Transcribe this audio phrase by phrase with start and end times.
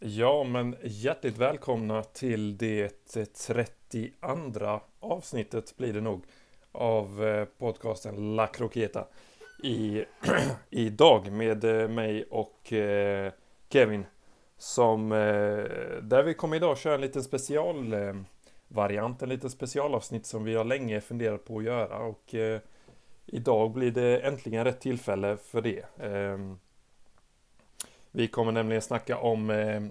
[0.00, 2.88] Ja, men hjärtligt välkomna till det
[3.34, 6.24] 32 avsnittet blir det nog
[6.72, 9.06] av eh, podcasten La Croqueta.
[9.64, 10.04] I,
[10.70, 13.32] idag med eh, mig och eh,
[13.68, 14.06] Kevin
[14.58, 15.08] som
[16.02, 21.00] där vi kommer idag köra en liten specialvariant, en liten specialavsnitt som vi har länge
[21.00, 22.34] funderat på att göra och
[23.26, 25.84] idag blir det äntligen rätt tillfälle för det.
[26.00, 26.58] Ehm,
[28.10, 29.82] vi kommer nämligen snacka om eh,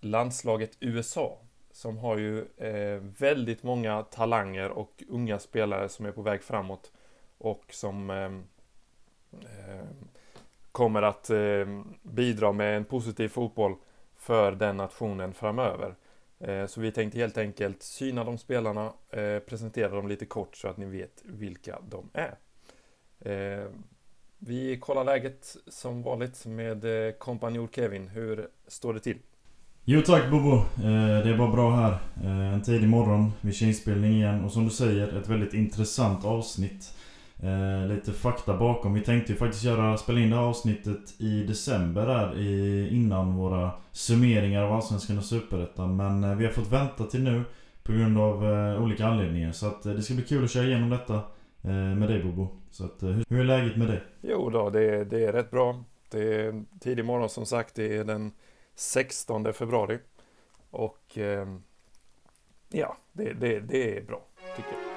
[0.00, 1.38] landslaget USA
[1.72, 6.92] som har ju eh, väldigt många talanger och unga spelare som är på väg framåt
[7.38, 8.32] och som eh,
[9.42, 9.84] eh
[10.72, 13.76] kommer att eh, bidra med en positiv fotboll
[14.16, 15.94] för den nationen framöver.
[16.40, 18.92] Eh, så vi tänkte helt enkelt syna de spelarna,
[19.46, 22.36] presentera dem lite kort så att ni vet vilka de är.
[24.46, 28.08] Vi kollar läget som vanligt med eh, kompanjon kompanjor Kevin.
[28.08, 29.18] Hur står det till?
[29.84, 30.56] Jo tack Bobo.
[30.56, 31.92] Eh, det var bra här.
[32.24, 33.32] Eh, en tidig morgon.
[33.40, 34.44] Vi kör inspelning igen.
[34.44, 36.94] Och som du säger, ett väldigt intressant avsnitt.
[37.42, 38.94] Eh, lite fakta bakom.
[38.94, 42.40] Vi tänkte ju faktiskt göra, spela in det här avsnittet i december här
[42.92, 45.96] innan våra summeringar av Allsvenskan och Superettan.
[45.96, 47.42] Men eh, vi har fått vänta till nu
[47.82, 48.44] på grund av
[48.82, 49.52] olika anledningar.
[49.52, 51.20] Så att det ska bli kul att köra igenom detta
[51.64, 52.48] Eh, med dig Bobo.
[52.70, 54.02] Så att, eh, hur är läget med dig?
[54.20, 55.84] Jo då, det, det är rätt bra.
[56.10, 57.74] Det är tidig morgon som sagt.
[57.74, 58.32] Det är den
[58.74, 59.98] 16 februari.
[60.70, 61.46] Och eh,
[62.68, 64.22] ja, det, det, det är bra
[64.56, 64.92] tycker jag.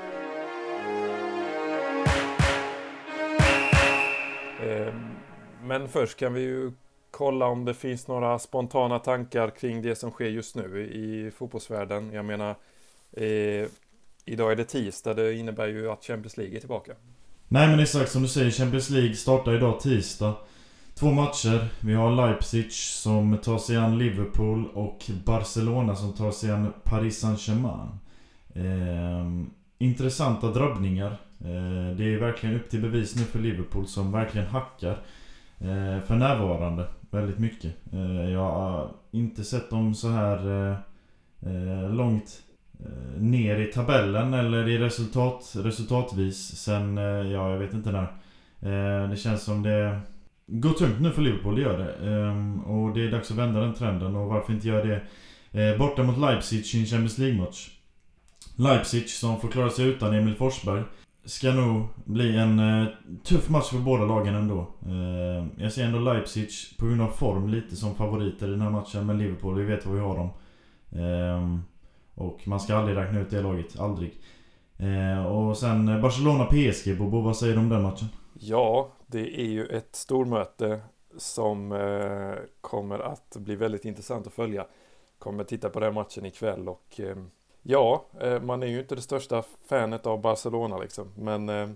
[5.63, 6.71] Men först kan vi ju
[7.11, 12.13] kolla om det finns några spontana tankar kring det som sker just nu i fotbollsvärlden.
[12.13, 12.55] Jag menar,
[13.11, 13.67] eh,
[14.25, 15.13] idag är det tisdag.
[15.13, 16.91] Det innebär ju att Champions League är tillbaka.
[17.47, 20.35] Nej men exakt som du säger, Champions League startar idag tisdag.
[20.93, 21.67] Två matcher.
[21.79, 27.19] Vi har Leipzig som tar sig an Liverpool och Barcelona som tar sig an Paris
[27.19, 27.99] Saint-Germain.
[28.53, 31.11] Eh, intressanta drabbningar.
[31.39, 35.03] Eh, det är verkligen upp till bevis nu för Liverpool som verkligen hackar.
[35.59, 36.87] Eh, för närvarande.
[37.09, 37.93] Väldigt mycket.
[37.93, 40.77] Eh, jag har inte sett dem så här eh,
[41.41, 42.41] eh långt
[42.79, 48.03] Eh, ner i tabellen eller i resultat, resultatvis sen, eh, ja jag vet inte när.
[48.61, 49.99] Eh, det känns som det
[50.47, 52.09] går tungt nu för Liverpool, det gör det.
[52.09, 55.01] Ehm, och det är dags att vända den trenden och varför inte göra det
[55.61, 57.69] eh, borta mot Leipzig i en Champions League-match.
[58.55, 60.83] Leipzig som får klara sig utan Emil Forsberg
[61.25, 62.87] ska nog bli en eh,
[63.23, 64.67] tuff match för båda lagen ändå.
[64.85, 68.69] Ehm, jag ser ändå Leipzig på grund av form lite som favoriter i den här
[68.69, 69.05] matchen.
[69.05, 70.29] Men Liverpool, vi vet vad vi har dem.
[70.91, 71.59] Eh,
[72.15, 74.21] och man ska aldrig räkna ut det laget, aldrig.
[74.77, 78.07] Eh, och sen Barcelona-PSG, Bobo, vad säger du om den matchen?
[78.33, 80.79] Ja, det är ju ett stormöte
[81.17, 84.67] som eh, kommer att bli väldigt intressant att följa.
[85.19, 87.17] Kommer titta på den matchen ikväll och eh,
[87.61, 91.69] ja, eh, man är ju inte det största fanet av Barcelona liksom, men eh,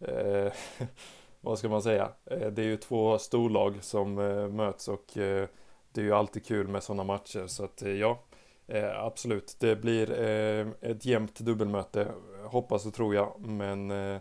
[0.00, 0.52] eh,
[1.40, 2.08] vad ska man säga?
[2.24, 5.48] Eh, det är ju två storlag som eh, möts och eh,
[5.92, 8.18] det är ju alltid kul med sådana matcher så att ja,
[8.66, 12.08] Eh, absolut, det blir eh, ett jämnt dubbelmöte,
[12.44, 14.18] hoppas och tror jag, men eh,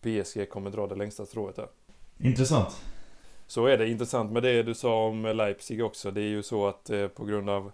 [0.00, 1.68] PSG kommer dra det längsta strået där.
[2.18, 2.82] Intressant.
[3.46, 6.10] Så är det, intressant med det du sa om Leipzig också.
[6.10, 7.72] Det är ju så att eh, på grund av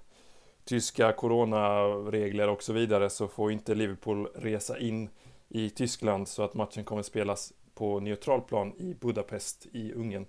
[0.65, 5.09] tyska coronaregler och så vidare så får inte Liverpool resa in
[5.49, 10.27] i Tyskland så att matchen kommer spelas på neutralplan i Budapest i Ungern.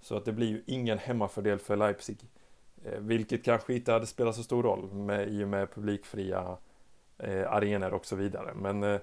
[0.00, 2.18] Så att det blir ju ingen hemmafördel för Leipzig.
[2.86, 6.56] Eh, vilket kanske inte hade spelat så stor roll med, i och med publikfria
[7.18, 8.54] eh, arenor och så vidare.
[8.54, 9.00] Men eh,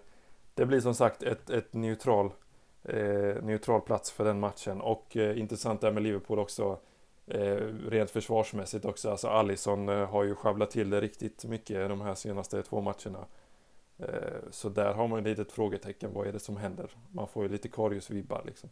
[0.54, 2.32] det blir som sagt ett, ett neutral,
[2.84, 4.82] eh, neutral plats för den matchen.
[4.82, 6.80] Och eh, intressant där med Liverpool också.
[7.28, 7.58] Eh,
[7.90, 9.12] rent försvarsmässigt också.
[9.12, 13.26] Alltså Alisson eh, har ju sjabblat till det riktigt mycket de här senaste två matcherna.
[13.98, 16.14] Eh, så där har man ett litet frågetecken.
[16.14, 16.90] Vad är det som händer?
[17.12, 18.70] Man får ju lite Karius-vibbar liksom.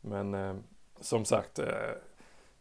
[0.00, 0.54] Men eh,
[1.00, 1.60] som sagt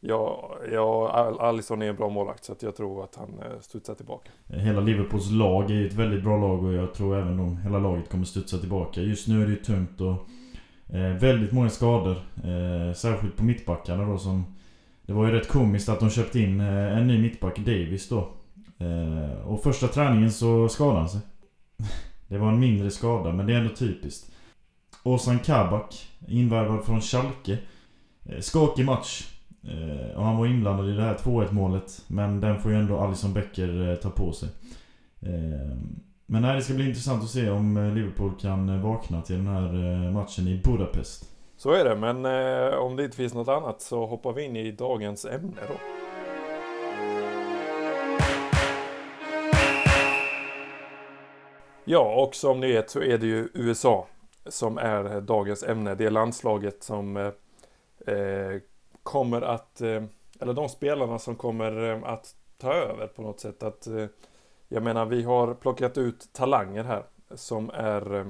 [0.06, 1.10] Ja, ja,
[1.40, 4.32] Alisson är en bra målvakt så att jag tror att han eh, studsar tillbaka.
[4.48, 7.80] Hela Liverpools lag är ju ett väldigt bra lag och jag tror även de, hela
[7.80, 9.02] laget kommer studsa tillbaka.
[9.02, 10.16] Just nu är det ju tungt och
[10.96, 12.18] eh, väldigt många skador.
[12.44, 14.56] Eh, särskilt på mittbackarna då som...
[15.06, 18.18] Det var ju rätt komiskt att de köpte in eh, en ny mittback, Davis då.
[18.78, 21.22] Eh, och första träningen så skadade han sig.
[22.28, 24.32] det var en mindre skada men det är ändå typiskt.
[25.04, 27.58] Ozan Kabak, invärvad från Schalke.
[28.26, 29.33] Eh, skakig match.
[29.64, 32.02] Eh, och han var inblandad i det här 2-1 målet.
[32.08, 34.50] Men den får ju ändå Alisson Becker eh, ta på sig.
[35.22, 35.78] Eh,
[36.26, 39.36] men nej, det ska bli intressant att se om eh, Liverpool kan eh, vakna till
[39.36, 41.30] den här eh, matchen i Budapest.
[41.58, 42.26] Så är det, men
[42.76, 45.76] om det inte finns något annat så hoppar vi in i dagens ämne då.
[51.86, 54.08] Ja, och som ni vet så är det ju USA
[54.46, 55.96] som är dagens ämne.
[55.96, 58.62] Det är landslaget som eh,
[59.04, 60.04] kommer att, eh,
[60.40, 63.64] eller de spelarna som kommer eh, att ta över på något sätt.
[63.64, 64.06] Att, eh,
[64.68, 67.04] jag menar, vi har plockat ut talanger här
[67.36, 68.26] som är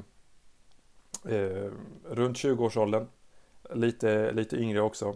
[1.25, 1.71] eh,
[2.09, 3.07] runt 20-årsåldern.
[3.73, 5.15] Lite, lite yngre också.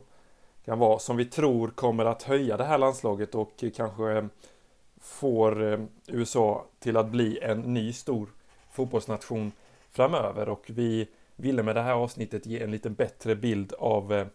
[0.65, 4.30] Kan vara som vi tror kommer att höja det här landslaget och kanske
[5.01, 8.30] får USA till att bli en ny stor
[8.71, 9.51] fotbollsnation
[9.92, 14.27] framöver och vi ville med det här avsnittet ge en lite bättre bild av,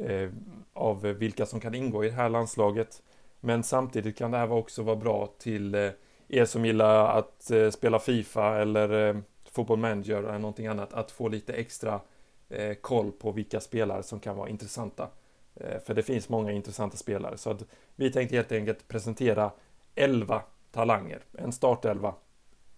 [0.00, 0.30] eh,
[0.72, 3.02] av vilka som kan ingå i det här landslaget.
[3.40, 5.90] Men samtidigt kan det här också vara bra till eh,
[6.28, 9.16] er som gillar att eh, spela Fifa eller eh,
[9.52, 12.00] Football Manager eller någonting annat, att få lite extra
[12.48, 15.08] eh, koll på vilka spelare som kan vara intressanta.
[15.54, 17.64] Eh, för det finns många intressanta spelare, så att
[17.96, 19.50] vi tänkte helt enkelt presentera
[19.94, 20.42] 11
[20.72, 22.14] talanger, en startelva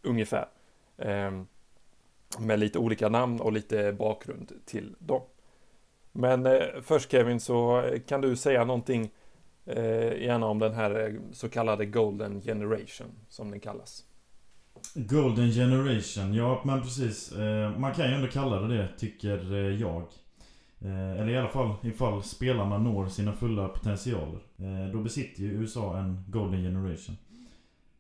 [0.02, 0.48] ungefär.
[0.98, 1.46] Ehm,
[2.38, 5.22] med lite olika namn och lite bakgrund till dem.
[6.12, 9.10] Men eh, först Kevin så kan du säga någonting
[9.66, 14.04] eh, gärna om den här eh, så kallade Golden Generation som den kallas.
[14.94, 17.32] Golden Generation, ja men precis.
[17.32, 20.04] Eh, man kan ju ändå kalla det det, tycker eh, jag.
[20.84, 24.40] Eller i alla fall ifall spelarna når sina fulla potentialer.
[24.92, 27.16] Då besitter ju USA en Golden Generation.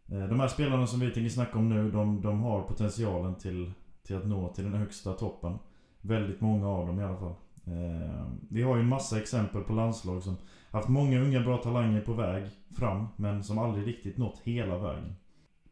[0.06, 3.72] De här spelarna som vi tänker snacka om nu, de, de har potentialen till,
[4.06, 5.58] till att nå till den högsta toppen.
[6.00, 7.34] Väldigt många av dem i alla fall.
[7.64, 10.36] Eh, vi har ju en massa exempel på landslag som
[10.70, 15.14] haft många unga bra talanger på väg fram, men som aldrig riktigt nått hela vägen.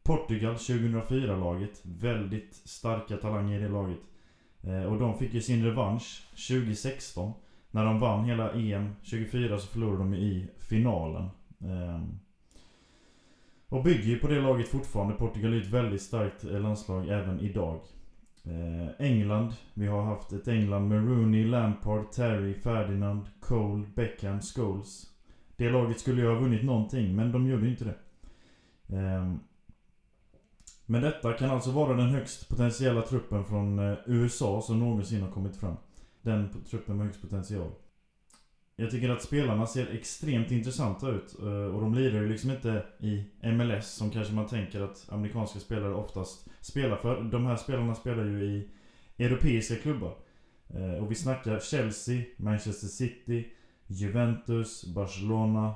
[0.02, 4.00] Portugal 2004-laget, väldigt starka talanger i det laget.
[4.62, 7.32] Eh, och de fick ju sin revansch 2016.
[7.70, 11.28] När de vann hela EM 24 så förlorade de i finalen.
[11.60, 12.02] Eh,
[13.68, 15.14] och bygger ju på det laget fortfarande.
[15.14, 17.80] Portugal är ett väldigt starkt eh, landslag även idag.
[18.44, 19.52] Eh, England.
[19.74, 25.06] Vi har haft ett England med Rooney, Lampard, Terry, Ferdinand, Cole, Beckham, Scholes.
[25.56, 27.96] Det laget skulle ju ha vunnit någonting, men de gjorde inte det.
[28.96, 29.40] Ehm,
[30.86, 35.30] men detta kan alltså vara den högst potentiella truppen från eh, USA som någonsin har
[35.30, 35.76] kommit fram.
[36.22, 37.70] Den truppen med högst potential.
[38.80, 41.36] Jag tycker att spelarna ser extremt intressanta ut.
[41.42, 45.60] Eh, och de lirar ju liksom inte i MLS som kanske man tänker att amerikanska
[45.60, 47.22] spelare oftast spelar för.
[47.22, 48.68] De här spelarna spelar ju i
[49.18, 50.14] europeiska klubbar.
[50.68, 53.48] Eh, och vi snackar Chelsea, Manchester City,
[53.86, 55.74] Juventus, Barcelona,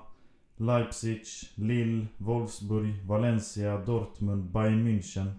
[0.57, 1.23] Leipzig,
[1.55, 5.31] Lille, Wolfsburg, Valencia, Dortmund, Bayern München.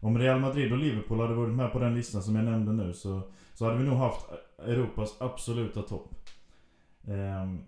[0.00, 2.92] Om Real Madrid och Liverpool hade varit med på den listan som jag nämnde nu
[2.92, 3.22] så,
[3.54, 4.26] så hade vi nog haft
[4.58, 6.23] Europas absoluta topp.
[7.08, 7.64] Ehm,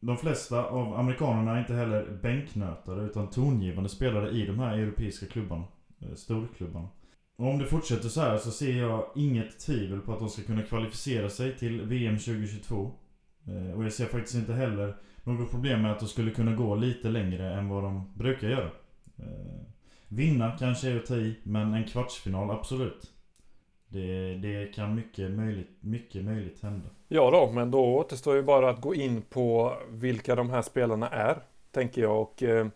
[0.00, 5.26] de flesta av amerikanerna är inte heller bänknötare utan tongivande spelare i de här europeiska
[5.26, 5.64] klubbarna.
[6.00, 6.88] Eh, storklubbarna.
[7.36, 10.42] Och om det fortsätter så här så ser jag inget tvivel på att de ska
[10.42, 12.90] kunna kvalificera sig till VM 2022.
[13.46, 16.74] Eh, och jag ser faktiskt inte heller något problem med att de skulle kunna gå
[16.74, 18.70] lite längre än vad de brukar göra.
[19.16, 19.62] Eh,
[20.08, 23.10] vinna kanske är att ta i, men en kvartsfinal absolut.
[23.92, 26.86] Det, det kan mycket möjligt, mycket möjligt hända.
[27.08, 31.08] Ja då, men då återstår ju bara att gå in på vilka de här spelarna
[31.08, 31.38] är,
[31.70, 32.22] tänker jag.
[32.22, 32.66] Och eh,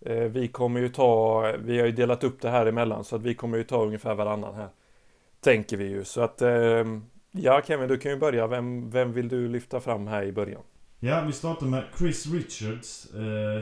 [0.00, 3.22] eh, vi kommer ju ta, vi har ju delat upp det här emellan, så att
[3.22, 4.68] vi kommer ju ta ungefär varannan här.
[5.40, 6.04] Tänker vi ju.
[6.04, 6.84] Så att, eh,
[7.30, 8.46] ja Kevin, du kan ju börja.
[8.46, 10.62] Vem, vem vill du lyfta fram här i början?
[11.00, 13.08] Ja, vi startar med Chris Richards,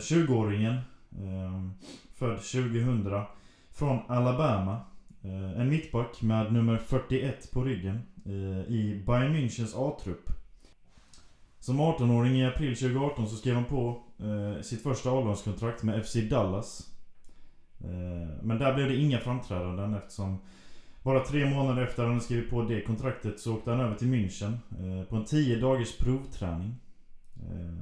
[0.01, 0.77] 20-åringen.
[1.23, 1.61] Eh, eh,
[2.15, 3.23] född 2000.
[3.73, 4.81] Från Alabama.
[5.25, 10.31] Eh, en mittback med nummer 41 på ryggen eh, i Bayern Münchens A-trupp.
[11.59, 16.15] Som 18-åring i april 2018 så skrev han på eh, sitt första avgångskontrakt med FC
[16.31, 16.91] Dallas.
[18.43, 20.39] Men där blev det inga framträdanden eftersom
[21.03, 24.09] bara tre månader efter att han skrivit på det kontraktet så åkte han över till
[24.09, 24.59] München
[25.09, 26.75] på en 10 dagars provträning.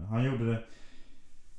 [0.09, 0.63] Han gjorde det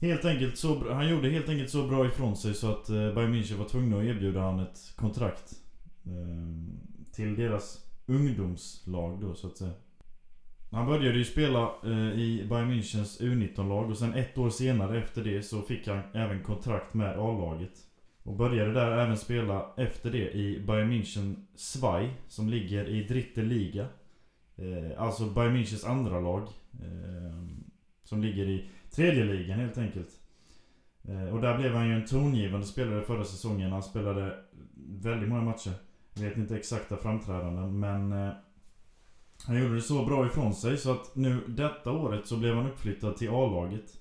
[0.08, 3.58] helt enkelt så, han gjorde helt enkelt så bra ifrån sig så att Bayern München
[3.58, 5.63] var tvungna att erbjuda han ett kontrakt
[6.06, 6.80] Ehm,
[7.12, 9.74] till deras ungdomslag då så att säga.
[10.72, 15.24] Han började ju spela eh, i Bayern Münchens U19-lag och sen ett år senare efter
[15.24, 17.72] det så fick han även kontrakt med A-laget.
[18.24, 23.42] Och började där även spela efter det i Bayern München Zwei som ligger i Dritte
[23.42, 23.88] Liga.
[24.56, 26.48] Eh, alltså Bayern Münchens andra lag.
[26.74, 27.64] Eh,
[28.04, 30.10] som ligger i tredje ligan helt enkelt.
[31.04, 33.72] Eh, och där blev han ju en tongivande spelare förra säsongen.
[33.72, 34.38] Han spelade
[34.88, 35.74] väldigt många matcher.
[36.16, 38.34] Vet inte exakta framträdanden men eh,
[39.48, 42.68] Han gjorde det så bra ifrån sig så att nu detta året så blev han
[42.68, 44.00] uppflyttad till A-laget.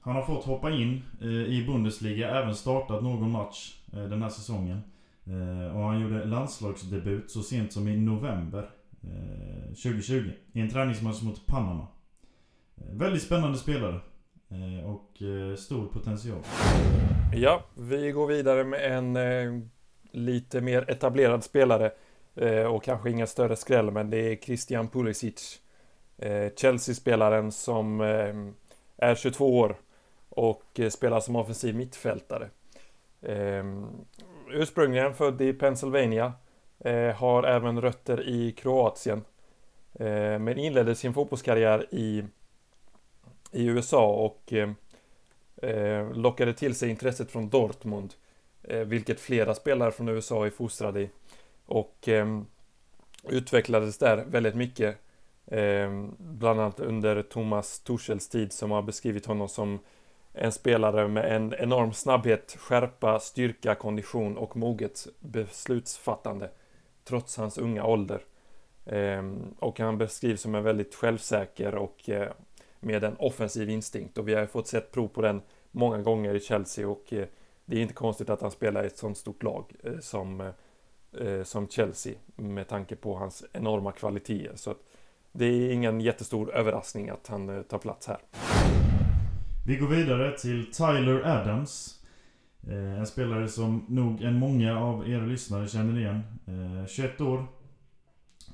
[0.00, 4.28] Han har fått hoppa in eh, i Bundesliga, även startat någon match eh, den här
[4.28, 4.80] säsongen.
[5.24, 8.70] Eh, och han gjorde landslagsdebut så sent som i november
[9.02, 11.86] eh, 2020 i en träningsmatch mot Panama.
[12.76, 14.00] Eh, väldigt spännande spelare.
[14.50, 15.22] Eh, och
[15.58, 16.42] stor potential.
[17.34, 19.62] Ja, vi går vidare med en eh,
[20.12, 21.90] lite mer etablerad spelare.
[22.34, 25.60] Eh, och kanske inga större skräll, men det är Christian Pulisic.
[26.18, 28.34] Eh, Chelsea-spelaren som eh,
[28.96, 29.76] är 22 år
[30.28, 32.48] och eh, spelar som offensiv mittfältare.
[33.22, 33.86] Ehm,
[34.50, 36.32] ursprungligen född i Pennsylvania.
[36.78, 39.24] Eh, har även rötter i Kroatien.
[40.40, 42.24] Men inledde sin fotbollskarriär i,
[43.52, 44.52] i USA och
[45.62, 48.16] eh, lockade till sig intresset från Dortmund, eh,
[48.64, 51.10] Eh, vilket flera spelare från USA är fostrade i.
[51.66, 52.46] Och ehm,
[53.28, 54.96] utvecklades där väldigt mycket,
[55.46, 59.78] ehm, bland annat under Thomas Torshälls tid som har beskrivit honom som
[60.32, 66.50] en spelare med en enorm snabbhet, skärpa, styrka, kondition och moget beslutsfattande
[67.04, 68.24] trots hans unga ålder.
[68.86, 72.32] Ehm, och han beskrivs som en väldigt självsäker och eh,
[72.80, 76.40] med en offensiv instinkt och vi har fått sett prov på den många gånger i
[76.40, 77.26] Chelsea och eh,
[77.66, 81.26] det är inte konstigt att han spelar i ett sånt stort lag eh, som, eh,
[81.26, 84.56] eh, som Chelsea med tanke på hans enorma kvaliteter.
[84.56, 84.74] Så
[85.32, 88.18] det är ingen jättestor överraskning att han tar plats här.
[89.66, 91.98] Vi går vidare till Tyler Adams.
[92.98, 96.22] En spelare som nog en många av er lyssnare känner igen.
[96.88, 97.46] 21 år.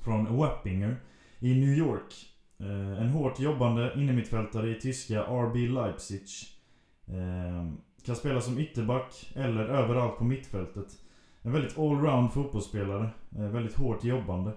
[0.03, 0.95] Från Wappinger
[1.39, 2.13] i New York.
[2.99, 6.27] En hårt jobbande innermittfältare i tyska RB Leipzig.
[8.05, 10.87] Kan spela som ytterback eller överallt på mittfältet.
[11.41, 13.09] En väldigt allround fotbollsspelare.
[13.35, 14.51] Eh, väldigt hårt jobbande.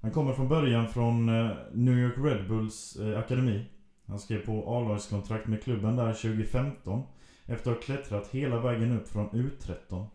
[0.00, 3.64] Han kommer från början från eh, New York Red Bulls eh, akademi.
[4.06, 7.02] Han skrev på A-lagskontrakt med klubben där 2015.
[7.46, 10.06] Efter att ha klättrat hela vägen upp från U13.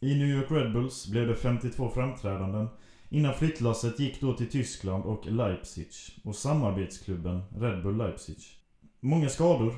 [0.00, 2.68] I New York Red Bulls blev det 52 framträdanden
[3.12, 5.88] Innan flyttlasset gick då till Tyskland och Leipzig
[6.24, 8.36] och samarbetsklubben Red Bull Leipzig.
[9.00, 9.74] Många skador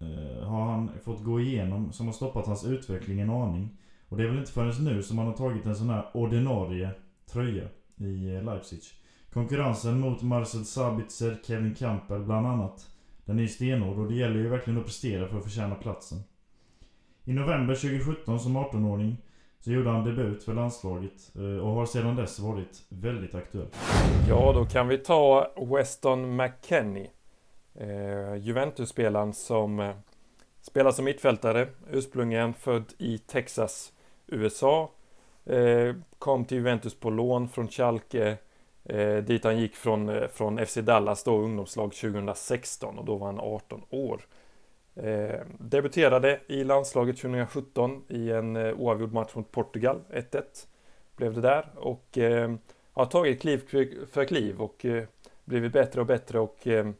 [0.00, 3.68] eh, har han fått gå igenom som har stoppat hans utveckling en aning.
[4.08, 6.90] Och det är väl inte förrän nu som han har tagit en sån här ordinarie
[7.32, 8.80] tröja i eh, Leipzig.
[9.32, 12.90] Konkurrensen mot Marcel Sabitzer, Kevin Campbell bland annat.
[13.24, 16.18] Den är ju stenhård och det gäller ju verkligen att prestera för att förtjäna platsen.
[17.24, 19.16] I november 2017 som 18-åring
[19.60, 23.68] så gjorde han debut för landslaget eh, och har sedan dess varit väldigt aktuell.
[24.28, 27.10] Ja, då kan vi ta Weston McKennie.
[27.74, 29.94] Eh, Juventus-spelaren som eh,
[30.60, 33.92] spelar som mittfältare, ursprungligen född i Texas,
[34.26, 34.90] USA.
[35.44, 38.36] Eh, kom till Juventus på lån från Schalke,
[38.84, 43.26] eh, dit han gick från, eh, från FC Dallas då, ungdomslag 2016 och då var
[43.26, 44.26] han 18 år.
[44.94, 50.66] Eh, debuterade i landslaget 2017 i en eh, oavgjord match mot Portugal, 1-1
[51.16, 52.54] blev det där och eh,
[52.92, 53.58] har tagit kliv
[54.12, 55.04] för kliv och eh,
[55.44, 56.90] blivit bättre och bättre och eh,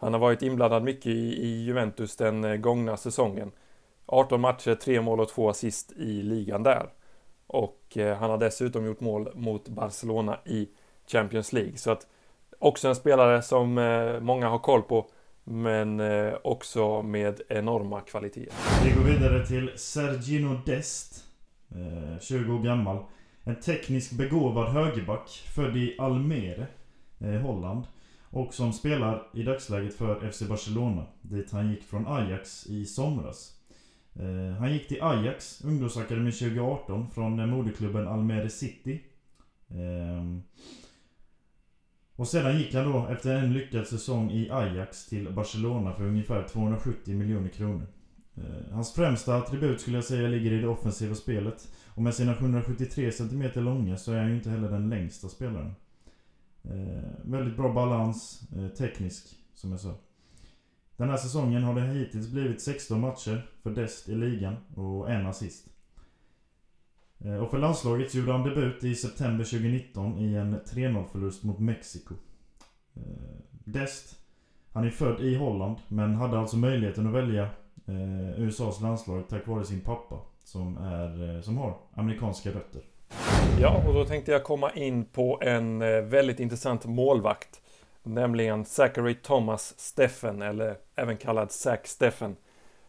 [0.00, 3.50] han har varit inblandad mycket i, i Juventus den eh, gångna säsongen.
[4.06, 6.88] 18 matcher, 3 mål och 2 assist i ligan där.
[7.46, 10.68] Och eh, han har dessutom gjort mål mot Barcelona i
[11.06, 11.76] Champions League.
[11.76, 12.06] Så att
[12.58, 15.10] också en spelare som eh, många har koll på
[15.44, 18.54] men eh, också med enorma kvaliteter.
[18.84, 21.24] Vi går vidare till Sergino Dest.
[21.70, 23.04] Eh, 20 år gammal.
[23.44, 25.28] En teknisk begåvad högerback.
[25.54, 26.66] Född i Almere,
[27.42, 27.84] Holland.
[28.30, 31.06] Och som spelar i dagsläget för FC Barcelona.
[31.22, 33.56] Dit han gick från Ajax i somras.
[34.14, 39.00] Eh, han gick till Ajax, ungdomsakademi 2018 från moderklubben Almere City.
[39.68, 40.42] Ehm,
[42.16, 46.48] och sedan gick han då efter en lyckad säsong i Ajax till Barcelona för ungefär
[46.48, 47.86] 270 miljoner kronor.
[48.36, 51.68] Eh, hans främsta attribut skulle jag säga ligger i det offensiva spelet.
[51.86, 55.74] Och med sina 173 cm långa så är han ju inte heller den längsta spelaren.
[56.64, 59.94] Eh, väldigt bra balans, eh, teknisk som jag sa.
[60.96, 65.26] Den här säsongen har det hittills blivit 16 matcher för Dest i ligan och en
[65.26, 65.68] assist.
[67.18, 71.58] Eh, och för landslaget gjorde han debut i september 2019 i en 3-0 förlust mot
[71.58, 72.14] Mexiko.
[72.94, 73.02] Eh,
[73.50, 74.16] Dest,
[74.72, 77.42] han är född i Holland men hade alltså möjligheten att välja
[77.86, 82.82] eh, USAs landslag tack vare sin pappa som, är, eh, som har amerikanska rötter.
[83.62, 87.60] Ja, och då tänkte jag komma in på en eh, väldigt intressant målvakt.
[88.02, 92.36] Nämligen Zachary Thomas Steffen, eller även kallad Zach Steffen.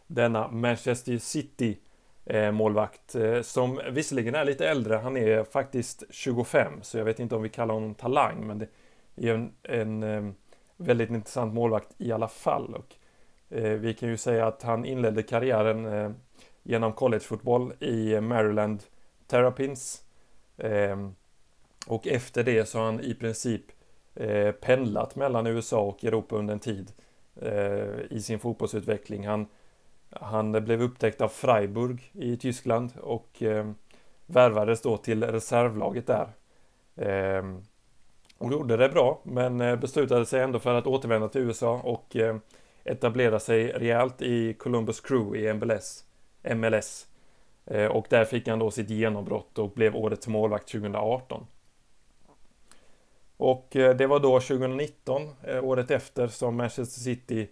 [0.06, 1.78] Denna Manchester City
[2.24, 4.96] eh, målvakt eh, som visserligen är lite äldre.
[4.96, 8.68] Han är faktiskt 25 så jag vet inte om vi kallar honom talang men det
[9.28, 9.52] är en,
[10.02, 10.34] en
[10.76, 12.74] väldigt intressant målvakt i alla fall.
[12.74, 12.94] Och,
[13.78, 16.14] vi kan ju säga att han inledde karriären
[16.62, 18.82] genom collegefotboll i Maryland
[19.26, 20.02] Terrapins.
[20.58, 21.14] Ehm,
[21.86, 23.62] och efter det så har han i princip
[24.14, 26.92] eh, pendlat mellan USA och Europa under en tid
[27.42, 29.26] eh, i sin fotbollsutveckling.
[29.26, 29.46] Han,
[30.10, 33.74] han blev upptäckt av Freiburg i Tyskland och ehm,
[34.26, 36.28] värvades då till reservlaget där.
[36.96, 37.62] Ehm,
[38.38, 42.16] och gjorde det bra, men eh, beslutade sig ändå för att återvända till USA och
[42.84, 46.04] etablera sig rejält i Columbus Crew i MLS.
[46.42, 47.06] MLS.
[47.72, 51.46] Eh, och där fick han då sitt genombrott och blev årets målvakt 2018.
[53.36, 57.48] Och eh, det var då 2019, eh, året efter, som Manchester City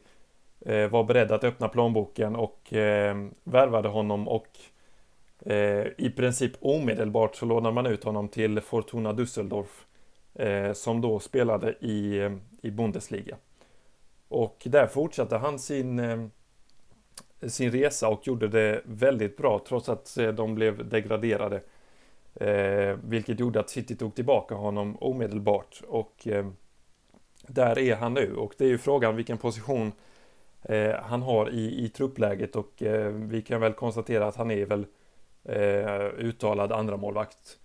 [0.90, 2.68] var beredda att öppna plånboken och
[3.44, 4.46] värvade honom och
[5.96, 9.84] i princip omedelbart så lånade man ut honom till Fortuna Düsseldorf
[10.74, 12.30] som då spelade i,
[12.62, 13.36] i Bundesliga.
[14.28, 16.30] Och där fortsatte han sin
[17.49, 21.61] sin resa och gjorde det väldigt bra trots att eh, de blev degraderade.
[22.35, 26.47] Eh, vilket gjorde att City tog tillbaka honom omedelbart och eh,
[27.47, 29.92] där är han nu och det är ju frågan vilken position
[30.62, 34.66] eh, han har i, i truppläget och eh, vi kan väl konstatera att han är
[34.66, 34.87] väl
[35.44, 37.59] eh, uttalad andra målvakt.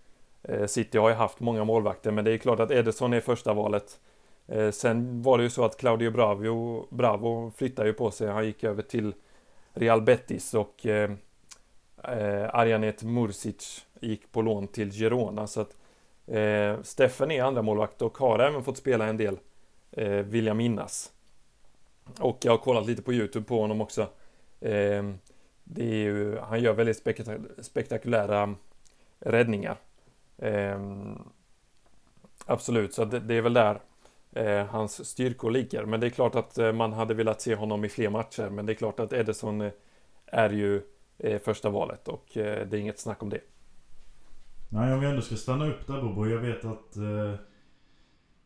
[0.43, 3.53] Eh, City har ju haft många målvakter men det är klart att Ederson är första
[3.53, 3.99] valet.
[4.47, 8.45] Eh, sen var det ju så att Claudio Bravo, Bravo flyttade ju på sig, han
[8.45, 9.13] gick över till
[9.75, 11.11] Real Betis och eh,
[12.03, 15.47] eh, Arjanet Mursic gick på lån till Girona.
[15.47, 15.77] Så att
[16.27, 19.37] eh, Steffen är andra målvakt och har även fått spela en del,
[19.91, 21.11] eh, vill jag minnas.
[22.19, 24.01] Och jag har kollat lite på Youtube på honom också.
[24.61, 25.03] Eh,
[25.63, 28.55] det är ju, han gör väldigt spektak spektakulära
[29.19, 29.77] räddningar.
[30.37, 30.79] Eh,
[32.45, 33.79] absolut, så det, det, är väl där
[34.35, 35.85] eh, hans styrkor ligger.
[35.85, 38.49] Men det är klart att eh, man hade velat se honom i fler matcher.
[38.49, 39.71] Men det är klart att Ederson eh,
[40.25, 40.81] är ju
[41.17, 43.41] eh, första valet och eh, det är inget snack om det.
[44.69, 46.27] Nej, om vi ändå ska stanna upp där Bobo.
[46.27, 47.33] Jag vet att eh,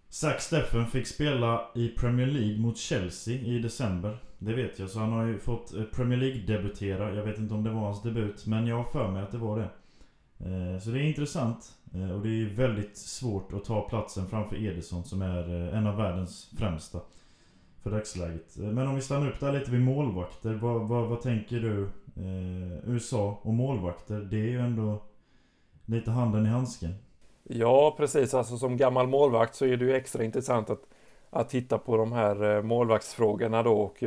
[0.10, 4.18] Zack Steffen fick spela i Premier League mot Chelsea i december.
[4.40, 7.16] Det vet jag, så han har ju fått eh, Premier League-debutera.
[7.16, 9.38] Jag vet inte om det var hans debut, men jag har för mig att det
[9.38, 9.70] var det.
[10.46, 11.79] Eh, så det är intressant.
[11.94, 15.88] Eh, och det är väldigt svårt att ta platsen framför Ederson som är eh, en
[15.88, 17.00] av världens främsta.
[17.84, 18.58] För dagsläget.
[18.58, 20.54] Eh, men om vi stannar upp där lite vid målvakter.
[20.54, 21.84] Vad, vad, vad tänker du?
[22.16, 25.02] Eh, USA och målvakter, det är ju ändå
[25.86, 26.94] lite handen i handsken.
[27.44, 28.34] Ja, precis.
[28.34, 30.82] Alltså som gammal målvakt så är det ju extra intressant att,
[31.30, 33.74] att titta på de här målvaktsfrågorna då.
[33.74, 34.04] Och,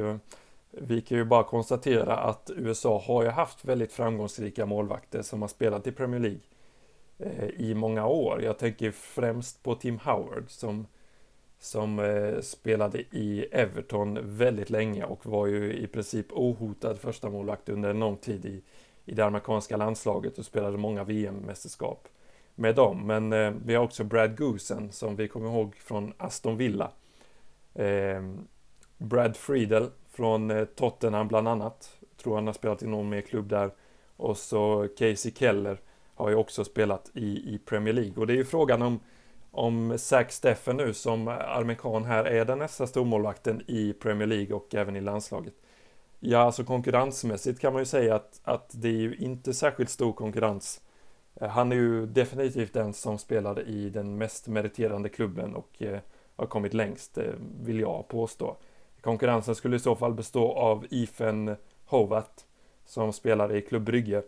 [0.81, 5.49] vi kan ju bara konstatera att USA har ju haft väldigt framgångsrika målvakter som har
[5.49, 6.41] spelat i Premier League.
[7.23, 8.43] Eh, I många år.
[8.43, 10.87] Jag tänker främst på Tim Howard som,
[11.59, 17.69] som eh, spelade i Everton väldigt länge och var ju i princip ohotad första målvakt
[17.69, 18.63] under en lång tid i,
[19.05, 22.09] i det amerikanska landslaget och spelade många VM-mästerskap
[22.55, 23.07] med dem.
[23.07, 26.91] Men eh, vi har också Brad Goosen som vi kommer ihåg från Aston Villa.
[27.75, 28.23] Eh,
[28.99, 31.99] Brad Friedel från eh, Tottenham bland annat.
[32.17, 33.71] Tror han har spelat i någon mer klubb där.
[34.17, 35.79] Och så Casey Keller
[36.23, 38.15] har ju också spelat i, i Premier League.
[38.17, 39.01] Och det är ju frågan om,
[39.51, 44.75] om Zack Steffen nu som amerikan här är den nästa stormålvakten i Premier League och
[44.75, 45.55] även i landslaget.
[46.21, 50.13] Ja, alltså konkurrensmässigt kan man ju säga att, att det är ju inte särskilt stor
[50.13, 50.81] konkurrens.
[51.35, 56.01] Eh, han är ju definitivt den som spelade i den mest meriterande klubben och eh,
[56.37, 57.25] har kommit längst, eh,
[57.63, 58.57] vill jag påstå.
[59.01, 62.47] Konkurrensen skulle i så fall bestå av Ethan Hovat
[62.85, 64.23] som spelar i Klubb Brygge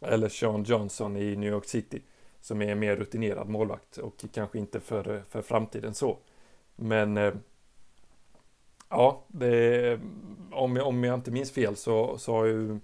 [0.00, 2.02] eller Sean Johnson i New York City
[2.40, 6.18] som är en mer rutinerad målvakt och kanske inte för, för framtiden så.
[6.76, 7.34] Men eh,
[8.88, 10.00] ja, det,
[10.52, 12.78] om, jag, om jag inte minns fel så, så har ju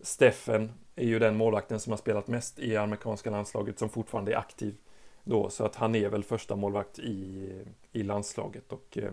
[0.00, 4.36] Steffen är ju den målvakten som har spelat mest i amerikanska landslaget som fortfarande är
[4.36, 4.76] aktiv
[5.24, 7.48] då, så att han är väl första målvakt i,
[7.92, 9.12] i landslaget och eh,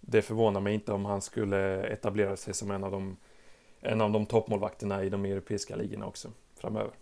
[0.00, 3.16] det förvånar mig inte om han skulle etablera sig som en av de
[3.82, 6.28] en av de toppmålvakterna i de europeiska ligorna också
[6.60, 6.92] framöver.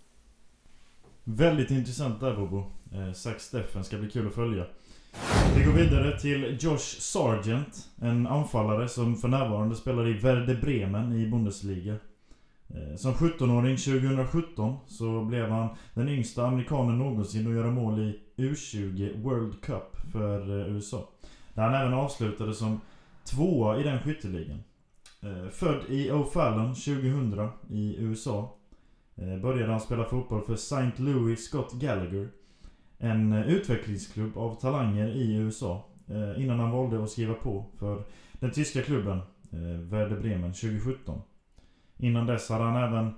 [1.24, 2.64] Väldigt intressant där Bobo.
[2.92, 4.66] Eh, Zack Steffen ska bli kul att följa.
[5.56, 7.88] Vi går vidare till Josh Sargent.
[8.00, 11.96] En anfallare som för närvarande spelar i Werder Bremen i Bundesliga.
[12.68, 18.20] Eh, som 17-åring 2017 så blev han den yngsta amerikanen någonsin att göra mål i
[18.36, 21.08] U20 World Cup för eh, USA.
[21.54, 22.80] Där han även avslutade som
[23.24, 24.62] tvåa i den skytteligan.
[25.22, 28.56] Eh, född i O'Fallon 2000 i USA.
[29.16, 30.92] Eh, började han spela fotboll för St.
[30.96, 32.28] Louis Scott Gallagher.
[32.98, 35.86] En eh, utvecklingsklubb av talanger i USA.
[36.36, 38.02] Innan han valde att skriva på för
[38.32, 39.20] den tyska klubben
[39.90, 41.20] Werder Bremen 2017.
[41.96, 43.14] Innan dess hade han även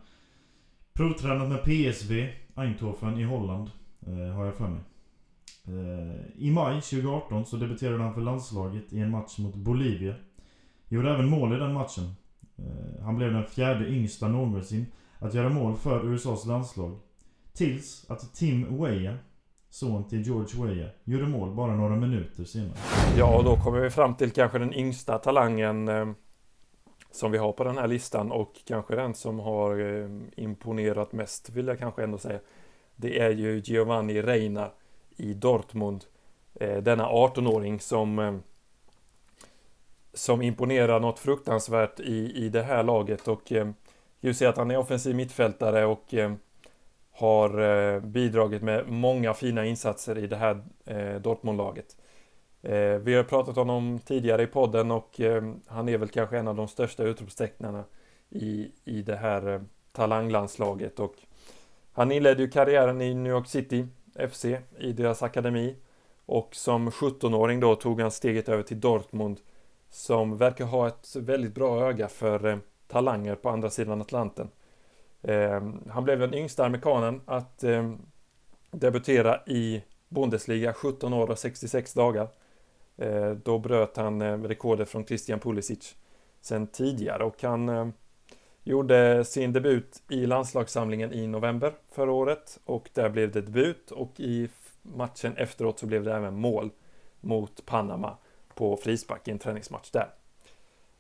[0.93, 3.71] provtränat med PSV Eindhoven i Holland.
[4.37, 4.81] Har jag för mig.
[6.37, 10.15] I maj 2018 så debuterade han för landslaget i en match mot Bolivia.
[10.93, 12.05] Gjorde även mål i den matchen.
[12.59, 14.87] Eh, han blev den fjärde yngsta någonsin
[15.19, 16.99] att göra mål för USAs landslag.
[17.53, 19.15] Tills att Tim Weah,
[19.71, 22.77] son till George Weah, gjorde mål bara några minuter senare.
[23.19, 26.11] Ja, och då kommer vi fram till kanske den yngsta talangen eh,
[27.11, 31.51] som vi har på den här listan och kanske den som har eh, imponerat mest
[31.51, 32.39] vill jag kanske ändå säga.
[32.97, 34.71] Det är ju Giovanni Reina
[35.17, 36.05] i Dortmund.
[36.55, 38.35] Eh, denna 18-åring som eh,
[40.15, 43.29] som imponerar något fruktansvärt i, i det här laget.
[43.29, 43.69] Och eh,
[44.21, 46.33] just att han är offensiv mittfältare och eh,
[47.13, 51.97] har eh, bidragit med många fina insatser i det här eh, Dortmund-laget.
[52.63, 56.39] Eh, vi har pratat om honom tidigare i podden och eh, han är väl kanske
[56.39, 57.85] en av de största utropstecknarna
[58.31, 59.61] i, i det här eh,
[59.93, 61.01] talanglandslaget.
[61.01, 61.15] Och
[61.93, 63.87] han inledde ju karriären i New York City
[64.31, 64.45] FC
[64.79, 65.77] i deras akademi.
[66.27, 69.41] Och som 17-åring då tog han steget över till Dortmund
[69.93, 74.49] som verkar ha ett väldigt bra öga för eh, talanger på andra sidan Atlanten.
[75.23, 77.99] Ehm, han blev den yngsta amerikanen att ehm,
[78.71, 82.29] debutera i Bundesliga 17 år och 66 dagar.
[82.97, 85.95] Eh, då bröt han eh, rekordet från Christian Pulisic
[86.41, 87.93] sen tidigare och han ehm,
[88.63, 94.21] gjorde sin debut i landslagssamlingen i november förra året och där blev det debut och
[94.21, 94.49] i
[94.83, 96.71] matchen efteråt så blev det även mål
[97.21, 98.17] mot Panama
[98.55, 100.09] på frispark i en träningsmatch där.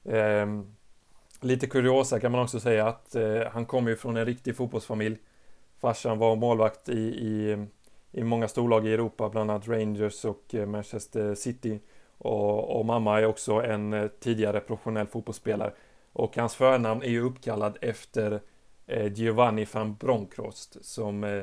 [0.04, 0.46] Eh,
[1.40, 5.16] lite kuriosa kan man också säga att eh, han kommer ju från en riktig fotbollsfamilj.
[5.80, 7.66] Farsan var målvakt i, i,
[8.12, 11.80] i många storlag i Europa, bland annat Rangers och eh, Manchester City.
[12.18, 15.72] Och, och, mamma är också en eh, tidigare professionell fotbollsspelare.
[16.12, 18.40] Och hans förnamn är ju uppkallad efter
[18.86, 21.42] eh, Giovanni van Bronckhorst som, eh,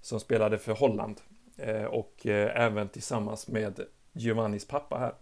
[0.00, 1.20] som spelade för Holland.
[1.56, 3.80] Eh, och även tillsammans med
[4.12, 5.14] Giovannis pappa här.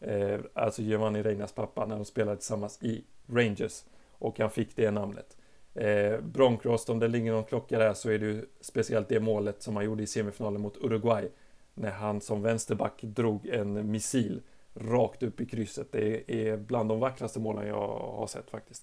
[0.00, 3.84] Eh, alltså Giovanni Reinas pappa när de spelade tillsammans i Rangers.
[4.12, 5.36] Och han fick det namnet.
[5.74, 9.62] Eh, Broncos, om det ligger någon klocka där så är det ju speciellt det målet
[9.62, 11.28] som han gjorde i semifinalen mot Uruguay.
[11.74, 14.42] När han som vänsterback drog en missil
[14.74, 15.92] rakt upp i krysset.
[15.92, 18.82] Det är bland de vackraste målen jag har sett faktiskt.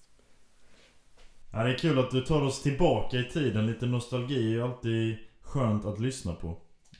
[1.52, 3.66] Ja, det är kul att du tar oss tillbaka i tiden.
[3.66, 6.56] Lite nostalgi är ju alltid skönt att lyssna på.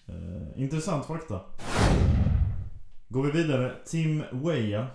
[0.07, 1.41] Eh, intressant fakta.
[3.09, 3.75] Går vi vidare.
[3.87, 4.87] Tim Weah.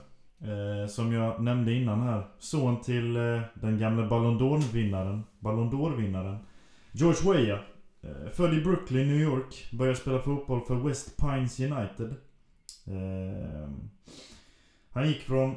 [0.41, 2.27] Eh, som jag nämnde innan här.
[2.39, 5.23] Son till eh, den gamle Ballon d'Or-vinnaren.
[5.39, 6.37] Ballon d'Or-vinnaren.
[6.91, 7.59] George Weah.
[8.01, 9.69] Eh, född i Brooklyn, New York.
[9.71, 12.15] Började spela fotboll för West Pines United.
[12.85, 13.69] Eh,
[14.89, 15.55] han gick från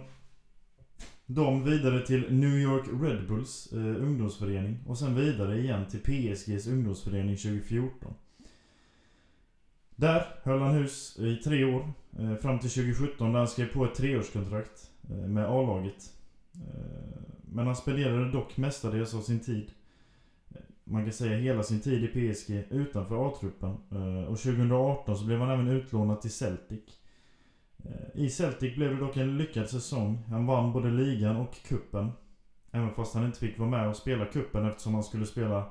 [1.26, 4.78] dem vidare till New York Red Bulls eh, ungdomsförening.
[4.86, 8.14] Och sen vidare igen till PSGs ungdomsförening 2014.
[9.96, 11.92] Där höll han hus i tre år.
[12.18, 16.12] Eh, fram till 2017 där han skrev på ett treårskontrakt eh, med A-laget.
[16.54, 19.70] Eh, men han spenderade dock mestadels av sin tid,
[20.50, 23.76] eh, man kan säga hela sin tid i PSG utanför A-truppen.
[23.90, 26.82] Eh, och 2018 så blev han även utlånad till Celtic.
[27.84, 30.18] Eh, I Celtic blev det dock en lyckad säsong.
[30.28, 32.12] Han vann både ligan och kuppen.
[32.70, 35.70] Även fast han inte fick vara med och spela kuppen eftersom han skulle spela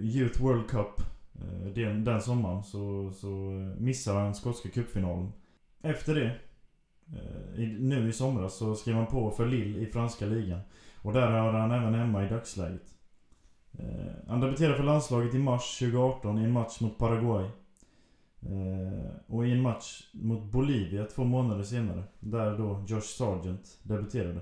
[0.00, 5.32] Youth World Cup Eh, den, den sommaren så, så eh, missade han skotska cupfinalen.
[5.82, 6.26] Efter det,
[7.12, 10.60] eh, nu i somras, så skrev han på för Lille i franska ligan.
[11.02, 12.90] Och där är han även hemma i dagsläget.
[14.28, 17.44] Han debuterade för landslaget i mars 2018 i en match mot Paraguay.
[19.26, 24.40] Och i en match mot Bolivia två månader senare, där då Josh Sargent debuterade.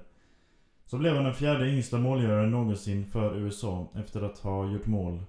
[0.87, 5.20] Så blev han den fjärde yngsta målgöraren någonsin för USA efter att ha gjort mål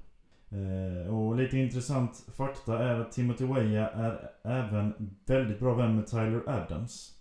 [0.54, 6.08] Eh, och lite intressant fakta är att Timothy Weah är även väldigt bra vän med
[6.08, 7.12] Tyler Adams.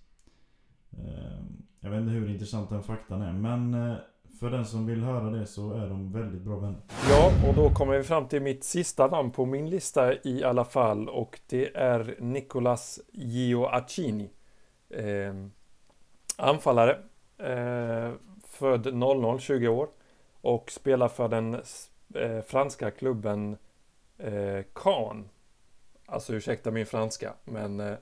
[0.93, 1.43] Eh,
[1.81, 3.97] jag vet inte hur intressant den faktan är, men eh,
[4.41, 6.81] för den som vill höra det så är de väldigt bra vänner.
[7.11, 10.65] Ja, och då kommer vi fram till mitt sista namn på min lista i alla
[10.65, 14.31] fall och det är Nicolas Gioacchini.
[14.91, 15.35] Eh,
[16.37, 16.99] anfallare.
[17.39, 18.13] Eh,
[18.45, 19.89] född 00, 20 år.
[20.41, 21.61] Och spelar för den
[22.15, 23.57] eh, franska klubben
[24.19, 25.29] eh, Caen.
[26.07, 27.95] Alltså ursäkta min franska, men eh,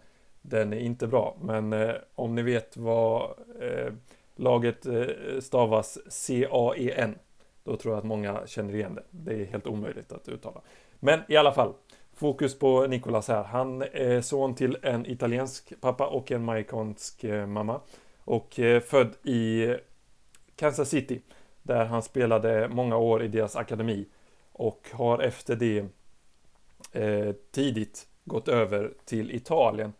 [0.42, 1.36] den är inte bra.
[1.42, 3.22] Men eh, om ni vet vad
[3.60, 3.92] eh,
[4.36, 5.06] laget eh,
[5.40, 7.18] stavas C-A-E-N,
[7.64, 9.04] då tror jag att många känner igen det.
[9.10, 10.60] Det är helt omöjligt att uttala.
[11.00, 11.74] Men i alla fall,
[12.14, 13.42] fokus på Nicolas här.
[13.42, 17.80] Han är son till en italiensk pappa och en marockansk eh, mamma.
[18.18, 19.74] Och eh, född i
[20.56, 21.22] Kansas City
[21.62, 24.06] där han spelade många år i deras akademi
[24.52, 25.84] och har efter det
[26.92, 29.92] eh, tidigt gått över till Italien.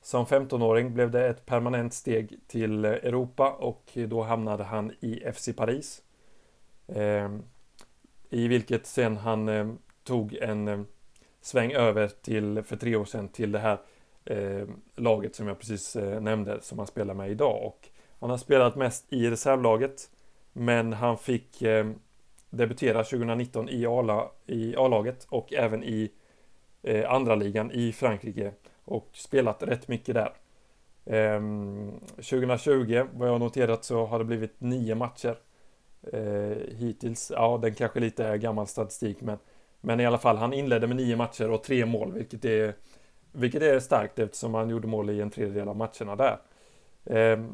[0.00, 5.48] Som 15-åring blev det ett permanent steg till Europa och då hamnade han i FC
[5.56, 6.02] Paris.
[6.86, 7.30] Eh,
[8.30, 9.68] I vilket sen han eh,
[10.04, 10.80] tog en eh,
[11.40, 13.78] sväng över till, för tre år sedan, till det här
[14.24, 17.66] eh, laget som jag precis eh, nämnde, som han spelar med idag.
[17.66, 17.88] Och
[18.20, 20.10] han har spelat mest i reservlaget,
[20.58, 21.86] men han fick eh,
[22.50, 23.86] debutera 2019 i
[24.76, 26.10] A-laget och även i
[26.82, 28.52] eh, andra ligan i Frankrike
[28.84, 30.32] och spelat rätt mycket där.
[31.06, 35.38] Ehm, 2020, vad jag noterat, så har det blivit nio matcher
[36.12, 37.32] eh, hittills.
[37.34, 39.38] Ja, den kanske lite är gammal statistik, men,
[39.80, 42.74] men i alla fall, han inledde med nio matcher och tre mål, vilket är,
[43.32, 46.38] vilket är starkt eftersom han gjorde mål i en tredjedel av matcherna där.
[47.04, 47.52] Ehm,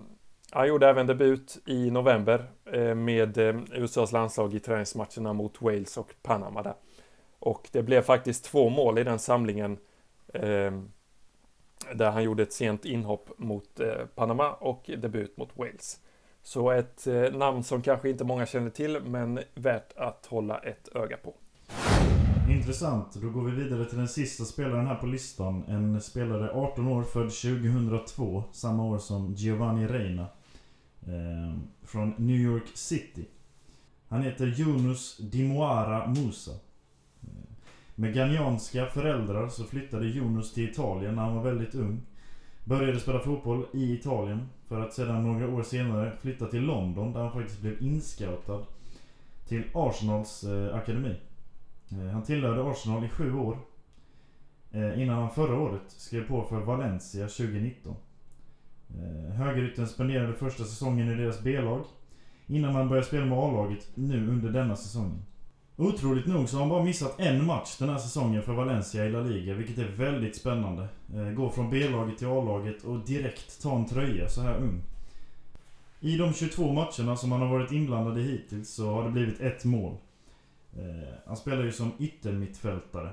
[0.55, 5.97] han gjorde även debut i november eh, med eh, USAs landslag i träningsmatcherna mot Wales
[5.97, 6.75] och Panama där.
[7.39, 9.79] Och det blev faktiskt två mål i den samlingen
[10.35, 10.91] ehm,
[11.95, 16.01] där han gjorde ett sent inhopp mot eh, Panama och debut mot Wales.
[16.43, 21.17] Så ett namn som kanske inte många känner till, men värt att hålla ett öga
[21.17, 21.35] på.
[22.51, 23.15] Intressant.
[23.15, 25.65] Då går vi vidare till den sista spelaren här på listan.
[25.69, 28.45] En spelare 18 år, född 2002.
[28.53, 30.27] Samma år som Giovanni Reina.
[31.07, 33.25] Eh, från New York City.
[34.09, 36.53] Han heter Yunus Dimoara Musa.
[37.23, 37.47] Ehm,
[37.95, 42.01] med ghanianska föräldrar så flyttade Yunus till Italien när han var väldigt ung.
[42.65, 47.21] Började spela fotboll i Italien för att sedan några år senare flytta till London där
[47.21, 48.67] han faktiskt blev inscoutad
[49.49, 51.17] till Arsenals eh, akademi.
[51.91, 53.59] Eh, han tillhörde Arsenal i sju år
[54.71, 57.97] eh, innan han förra året skrev på för Valencia 2019.
[58.89, 61.85] Eh, högerytten spenderade första säsongen i deras B-lag
[62.47, 65.23] innan han började spela med A-laget nu under denna säsongen.
[65.77, 69.11] Otroligt nog så har han bara missat en match den här säsongen för Valencia i
[69.11, 70.89] La Liga, vilket är väldigt spännande.
[71.15, 74.83] Eh, Gå från B-laget till A-laget och direkt ta en tröja så här ung.
[76.01, 79.41] I de 22 matcherna som han har varit inblandad i hittills så har det blivit
[79.41, 79.97] ett mål.
[80.77, 83.11] Eh, han spelar ju som yttermittfältare.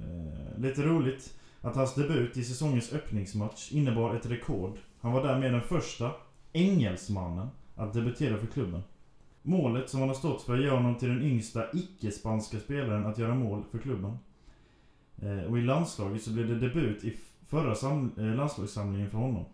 [0.00, 4.78] Eh, lite roligt att hans debut i säsongens öppningsmatch innebar ett rekord.
[5.00, 6.10] Han var därmed den första
[6.52, 8.82] engelsmannen att debutera för klubben.
[9.42, 13.34] Målet som han har stått för gör honom till den yngsta icke-spanska spelaren att göra
[13.34, 14.18] mål för klubben.
[15.22, 17.72] Eh, och i landslaget så blev det debut i förra
[18.16, 19.44] eh, landslagssamlingen för honom.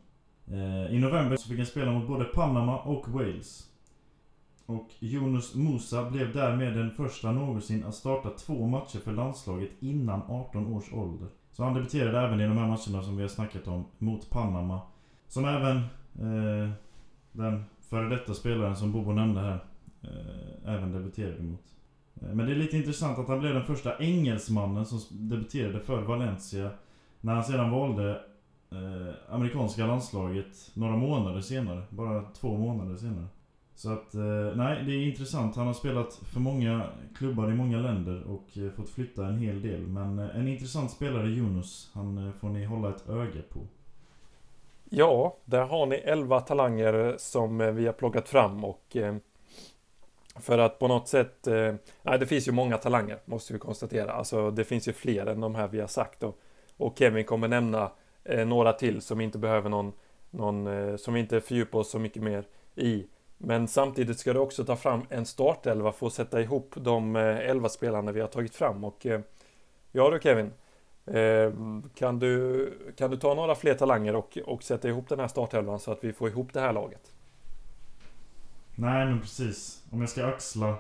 [0.47, 3.69] Eh, I november så fick han spela mot både Panama och Wales.
[4.67, 10.23] Och Jonas Musa blev därmed den första någonsin att starta två matcher för landslaget innan
[10.29, 11.29] 18 års ålder.
[11.59, 14.81] Så han debuterade även i de här matcherna som vi har snackat om mot Panama.
[15.29, 15.77] Som även
[16.19, 16.71] eh,
[17.33, 19.65] den före detta spelaren som Bobo nämnde här
[20.03, 21.65] eh, även debuterade mot.
[22.21, 26.03] Eh, men det är lite intressant att han blev den första engelsmannen som debuterade för
[26.03, 26.71] Valencia
[27.21, 28.11] när han sedan valde
[28.71, 31.83] eh, amerikanska landslaget några månader senare.
[31.91, 33.27] Bara två månader senare.
[33.79, 35.57] Så att, eh, nej, det är intressant.
[35.57, 36.87] Han har spelat för många
[37.17, 39.81] klubbar i många länder och eh, fått flytta en hel del.
[39.81, 43.61] Men eh, en intressant spelare, Yunus, han får ni hålla ett öga på.
[44.91, 48.97] Ja, där har ni 11 talanger som vi har plockat fram och
[50.37, 51.47] för att på något sätt,
[52.03, 54.13] nej, det finns ju många talanger måste vi konstatera.
[54.13, 56.39] Alltså det finns ju fler än de här vi har sagt och,
[56.77, 57.91] och Kevin kommer nämna
[58.47, 59.93] några till som inte behöver någon,
[60.31, 63.07] någon som vi inte fördjupar oss så mycket mer i.
[63.39, 67.23] Men samtidigt ska du också ta fram en startelva för att sätta ihop de eh,
[67.23, 69.21] elva spelarna vi har tagit fram och eh,
[69.93, 70.53] ja du Kevin,
[71.07, 71.53] eh,
[71.95, 75.81] kan du, kan du ta några fler talanger och, och sätta ihop den här startelvan
[75.81, 77.13] så att vi får ihop det här laget?
[78.75, 79.83] Nej men precis.
[79.91, 80.75] Om jag ska axla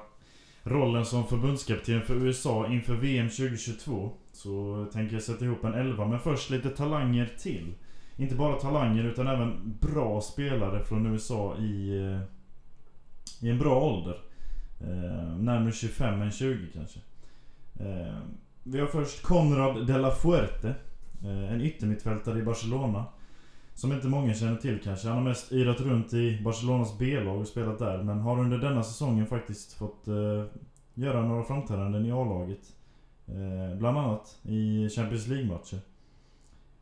[0.62, 6.06] rollen som förbundskapten för USA inför VM 2022 så tänker jag sätta ihop en elva.
[6.06, 7.74] Men först lite talanger till.
[8.16, 12.18] Inte bara talanger utan även bra spelare från USA i,
[13.40, 14.18] i en bra ålder.
[14.80, 17.00] Eh, närmare 25 än 20 kanske.
[17.80, 18.18] Eh,
[18.62, 20.74] vi har först Conrad de la Fuerte.
[21.22, 23.04] Eh, en yttermittfältare i Barcelona.
[23.74, 25.08] Som inte många känner till kanske.
[25.08, 28.02] Han har mest irat runt i Barcelonas B-lag och spelat där.
[28.02, 30.44] Men har under denna säsongen faktiskt fått eh,
[30.94, 32.72] göra några framträdanden i A-laget.
[33.26, 35.78] Eh, bland annat i Champions League-matcher.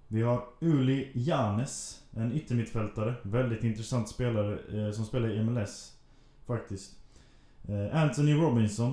[0.09, 3.15] Vi har Uli Janes, en yttermittfältare.
[3.23, 5.96] Väldigt intressant spelare eh, som spelar i MLS.
[6.47, 6.93] Faktiskt.
[7.69, 8.93] Eh, Anthony Robinson,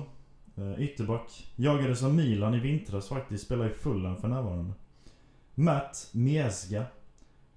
[0.56, 1.52] eh, ytterback.
[1.56, 3.44] Jagades av Milan i vintras faktiskt.
[3.44, 4.72] Spelar i Fulham för närvarande.
[5.54, 6.84] Matt Miesga,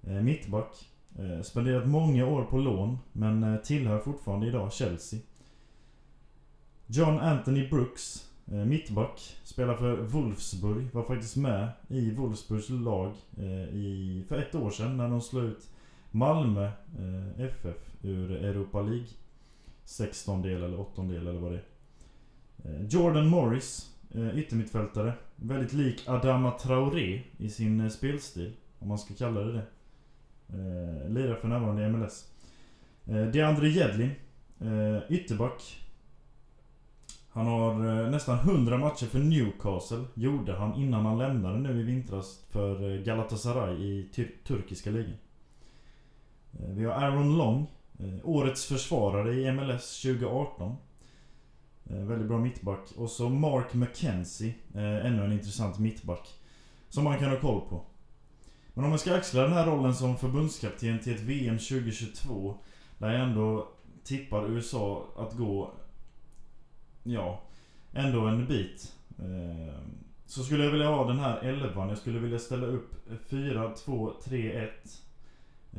[0.07, 0.89] Eh, mittback.
[1.19, 5.19] Eh, spenderat många år på lån, men eh, tillhör fortfarande idag Chelsea.
[6.87, 10.87] John Anthony Brooks, eh, mittback, spelar för Wolfsburg.
[10.93, 15.43] Var faktiskt med i Wolfsburgs lag eh, i, för ett år sedan när de slog
[15.43, 15.69] ut
[16.11, 19.07] Malmö eh, FF ur Europa League.
[19.87, 21.63] 16 del eller 8 del eller vad det är.
[22.63, 25.13] Eh, Jordan Morris, eh, yttermittfältare.
[25.35, 28.53] Väldigt lik Adama Traoré i sin eh, spelstil.
[28.79, 29.63] Om man ska kalla det det.
[31.09, 32.31] Lirar för närvarande i MLS.
[33.03, 34.11] DeAndre Jedlin,
[35.09, 35.85] ytterback.
[37.29, 37.73] Han har
[38.09, 40.03] nästan 100 matcher för Newcastle.
[40.13, 44.09] Gjorde han innan han lämnade nu i vintras för Galatasaray i
[44.47, 45.17] turkiska ligan.
[46.51, 47.67] Vi har Aaron Long.
[47.99, 50.75] Eh, årets försvarare i MLS 2018.
[51.89, 52.91] Eh, väldigt bra mittback.
[52.97, 54.53] Och så Mark McKenzie.
[54.75, 56.33] Eh, ännu en intressant mittback.
[56.89, 57.85] Som man kan ha koll på.
[58.73, 62.57] Men om man ska axla den här rollen som förbundskapten till ett VM 2022.
[62.97, 63.67] Där jag ändå
[64.03, 65.73] tippar USA att gå...
[67.03, 67.41] Ja,
[67.93, 68.93] ändå en bit.
[69.19, 69.75] Eh,
[70.25, 71.89] så skulle jag vilja ha den här elvan.
[71.89, 72.95] Jag skulle vilja ställa upp
[73.29, 75.01] 4, 2, 3, 1.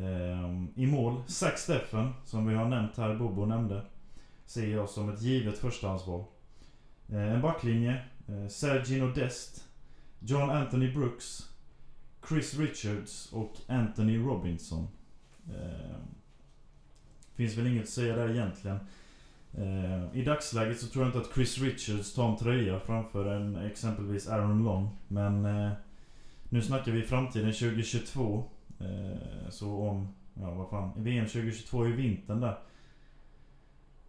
[0.01, 3.83] Ehm, I mål, Zack Steffen, som vi har nämnt här, Bobo nämnde.
[4.47, 6.25] Ser jag som ett givet förstahandsval.
[7.09, 9.65] Ehm, en backlinje, eh, Sergino Dest.
[10.19, 11.51] John Anthony Brooks.
[12.29, 14.89] Chris Richards och Anthony Robinson.
[15.47, 16.03] Ehm,
[17.35, 18.79] finns väl inget att säga där egentligen.
[20.13, 24.29] I dagsläget så tror jag inte att Chris Richards tar en tröja framför en exempelvis
[24.29, 24.89] Aaron Long.
[25.09, 25.73] Men eh,
[26.49, 28.45] nu snackar vi framtiden 2022.
[28.81, 32.59] Eh, så om, ja vad fan, VM 2022 är ju vintern där.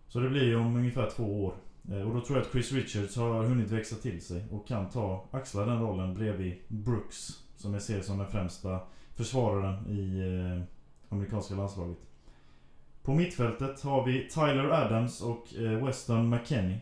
[0.07, 1.53] Så det blir ju om ungefär två år.
[1.91, 4.89] Eh, och då tror jag att Chris Richards har hunnit växa till sig och kan
[4.89, 7.43] ta, axla den rollen bredvid Brooks.
[7.55, 8.79] Som jag ser som den främsta
[9.15, 10.63] försvararen i eh,
[11.09, 11.97] amerikanska landslaget.
[13.01, 16.79] På mittfältet har vi Tyler Adams och Weston McKennie.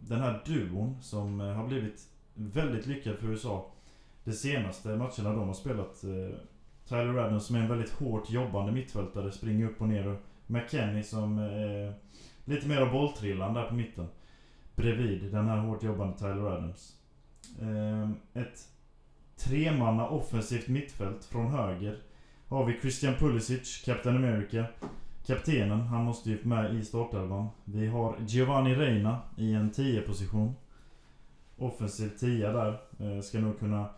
[0.00, 3.73] Den här duon som har blivit väldigt lyckad för USA
[4.24, 6.04] de senaste matcherna de har spelat.
[6.04, 6.36] Eh,
[6.88, 10.06] Tyler Adams som är en väldigt hårt jobbande mittfältare, springer upp och ner.
[10.06, 11.94] Och McKennie som är
[12.44, 14.08] lite mer av bolltrillan där på mitten.
[14.76, 16.96] Bredvid den här hårt jobbande Tyler Adams.
[17.60, 18.10] Eh,
[18.42, 18.68] ett
[19.36, 21.98] tremanna offensivt mittfält från höger
[22.48, 24.64] har vi Christian Pulisic, Captain America.
[25.26, 27.48] Kaptenen, han måste ju med i startelvan.
[27.64, 30.54] Vi har Giovanni Reina i en 10-position.
[31.56, 32.80] Offensiv 10 där.
[32.98, 33.88] Eh, ska nog kunna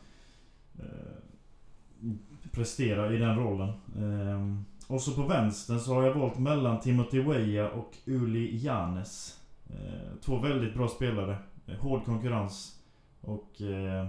[0.79, 2.11] Eh,
[2.53, 3.69] prestera i den rollen.
[3.97, 9.41] Eh, och så på vänstern så har jag valt mellan Timothy Weah och Uli Janes.
[9.71, 11.37] Eh, två väldigt bra spelare.
[11.67, 12.81] Eh, hård konkurrens.
[13.21, 14.07] Och eh,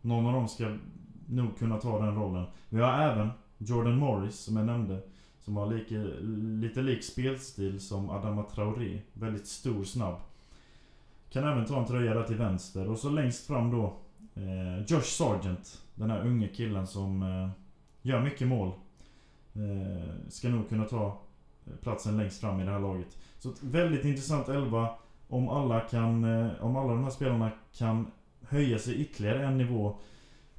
[0.00, 0.76] någon av dem ska
[1.26, 2.46] nog kunna ta den rollen.
[2.68, 3.28] Vi har även
[3.58, 5.00] Jordan Morris som jag nämnde.
[5.40, 5.94] Som har lika,
[6.60, 9.00] lite lik spelstil som Adama Traoré.
[9.12, 10.14] Väldigt stor, snabb.
[11.30, 12.88] Kan även ta en tröja där till vänster.
[12.88, 13.96] Och så längst fram då
[14.38, 15.82] eh, Josh Sargent.
[15.94, 17.50] Den här unge killen som eh,
[18.02, 18.72] gör mycket mål.
[19.54, 21.20] Eh, ska nog kunna ta
[21.66, 23.16] eh, platsen längst fram i det här laget.
[23.38, 24.94] Så ett väldigt intressant elva.
[25.28, 29.96] Om alla kan, eh, om alla de här spelarna kan höja sig ytterligare en nivå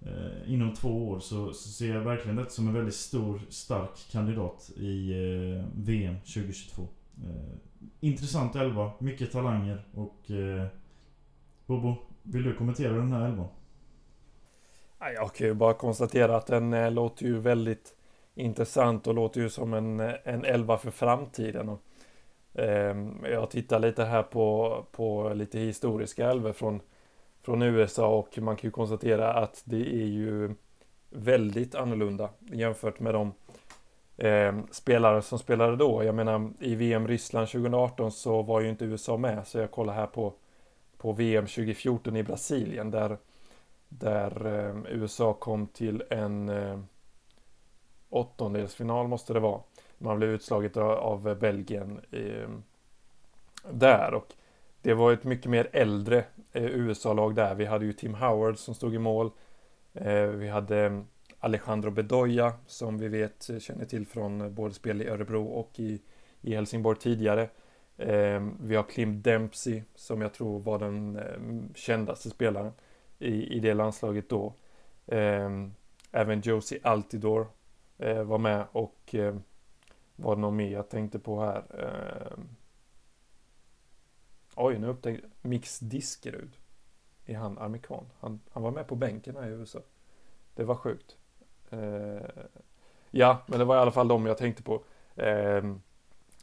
[0.02, 4.08] eh, inom två år så, så, ser jag verkligen det som en väldigt stor, stark
[4.12, 6.88] kandidat i eh, VM 2022.
[7.24, 7.56] Eh,
[8.00, 10.68] intressant elva, mycket talanger och eh,
[11.66, 13.48] Bobo, vill du kommentera den här elvan?
[15.00, 17.96] Jag kan ju bara konstatera att den eh, låter ju väldigt
[18.36, 21.70] intressant och låter ju som en, eh, en elva för framtiden.
[21.70, 21.82] Och,
[22.62, 26.82] eh, jag tittar lite här på, på lite historiska elver från
[27.42, 30.56] från USA och man kan ju konstatera att det är ju
[31.10, 33.34] väldigt annorlunda jämfört med de
[34.18, 36.04] eh, spelare som spelade då.
[36.04, 39.94] Jag menar i VM Ryssland 2018 så var ju inte USA med så jag kollar
[39.94, 40.34] här på,
[40.98, 43.18] på VM 2014 i Brasilien där,
[43.90, 46.80] där eh, USA kom till en eh,
[48.10, 49.62] åttondelsfinal måste det vara.
[49.98, 52.50] Man blev utslaget av, av Belgien eh,
[53.72, 54.34] där och
[54.82, 57.56] det var ett mycket mer äldre eh, USA-lag där.
[57.56, 59.32] Vi hade ju Tim Howard som stod i mål.
[59.94, 61.02] Eh, vi hade eh,
[61.40, 65.80] Alejandro Bedoya som vi vet eh, känner till från eh, både spel i Örebro och
[65.80, 66.02] i,
[66.42, 67.50] i Helsingborg tidigare.
[67.98, 71.20] Ehm, vi har Klim Dempsey som jag tror var den
[71.76, 72.72] kändaste spelaren
[73.20, 74.54] i, i det landslaget då.
[75.08, 75.74] Ehm,
[76.12, 77.48] även Josie Altidor
[77.98, 79.36] eh, var med och eh,
[80.16, 81.64] var det någon mer jag tänkte på här?
[81.80, 82.50] Ehm,
[84.56, 86.58] oj, nu upptäckte jag Mix Diskerud.
[87.26, 88.06] Är han amerikan?
[88.20, 89.80] Han, han var med på bänken här i USA.
[90.56, 91.18] Det var sjukt.
[91.70, 92.46] Eh,
[93.12, 94.84] ja, men det var i alla fall de jag tänkte på.
[95.16, 95.64] Eh,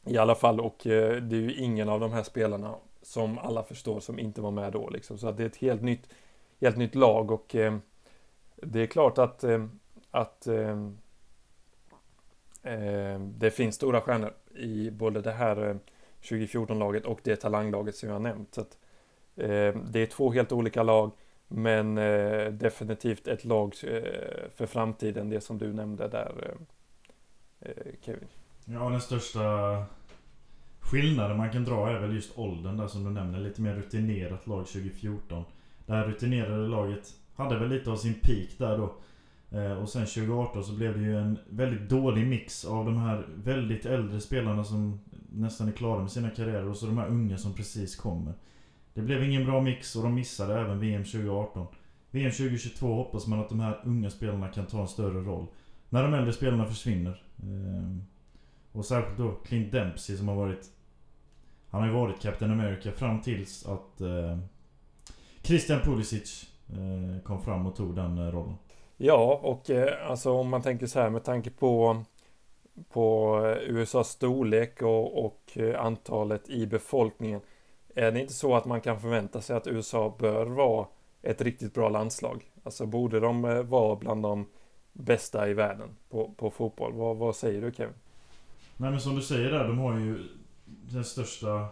[0.05, 3.62] I alla fall, och eh, det är ju ingen av de här spelarna som alla
[3.62, 5.18] förstår som inte var med då liksom.
[5.18, 6.09] Så att det är ett helt nytt,
[6.61, 7.77] helt nytt lag och eh,
[8.57, 9.67] det är klart att, eh,
[10.11, 10.89] att eh,
[12.63, 15.77] eh det finns stora stjärnor i både det här eh,
[16.23, 18.55] 2014-laget och det talanglaget som jag har nämnt.
[18.55, 18.79] Så att,
[19.37, 21.13] eh, det är två helt olika lag
[21.49, 21.95] men
[22.59, 23.75] definitivt ett lag
[24.55, 26.57] för framtiden, det som du nämnde där
[28.01, 28.29] Kevin.
[28.65, 29.41] Ja, den största
[30.81, 33.41] skillnaden man kan dra är väl just åldern där som du nämner.
[33.41, 35.45] Lite mer rutinerat lag 2014.
[35.87, 38.95] Det här rutinerade laget hade väl lite av sin peak där då.
[39.51, 43.26] Eh, och sen 2018 så blev det ju en väldigt dålig mix av de här
[43.45, 45.01] väldigt äldre spelarna som
[45.32, 48.34] nästan är klara med sina karriärer och så de här unga som precis kommer.
[48.95, 51.66] Det blev ingen bra mix och de missade även VM 2018.
[52.11, 55.47] VM 2022 hoppas man att de här unga spelarna kan ta en större roll.
[55.89, 57.22] När de äldre spelarna försvinner.
[57.43, 58.03] Ehm,
[58.72, 60.70] och särskilt då Clint Dempsey som har varit...
[61.70, 64.39] Han har ju varit Captain America fram tills att eh,
[65.47, 68.55] Christian Pulisic eh, kom fram och tog den eh, rollen.
[68.97, 72.05] Ja, och eh, alltså om man tänker så här med tanke på
[72.88, 77.40] på USAs storlek och, och antalet i befolkningen.
[77.94, 80.86] Är det inte så att man kan förvänta sig att USA bör vara
[81.22, 82.44] ett riktigt bra landslag?
[82.64, 84.47] Alltså borde de vara bland de
[84.92, 86.92] bästa i världen på, på fotboll?
[86.92, 87.94] Vad, vad säger du Kevin?
[88.76, 90.18] Nej men som du säger där, de har ju
[90.64, 91.68] den största...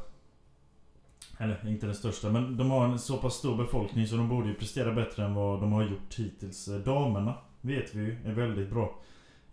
[1.38, 4.48] Eller inte den största, men de har en så pass stor befolkning så de borde
[4.48, 6.68] ju prestera bättre än vad de har gjort hittills.
[6.68, 8.98] Eh, damerna vet vi ju är väldigt bra.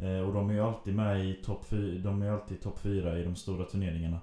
[0.01, 3.19] Eh, och de är ju alltid med i topp 4, de är alltid topp 4
[3.19, 4.19] i de stora turneringarna.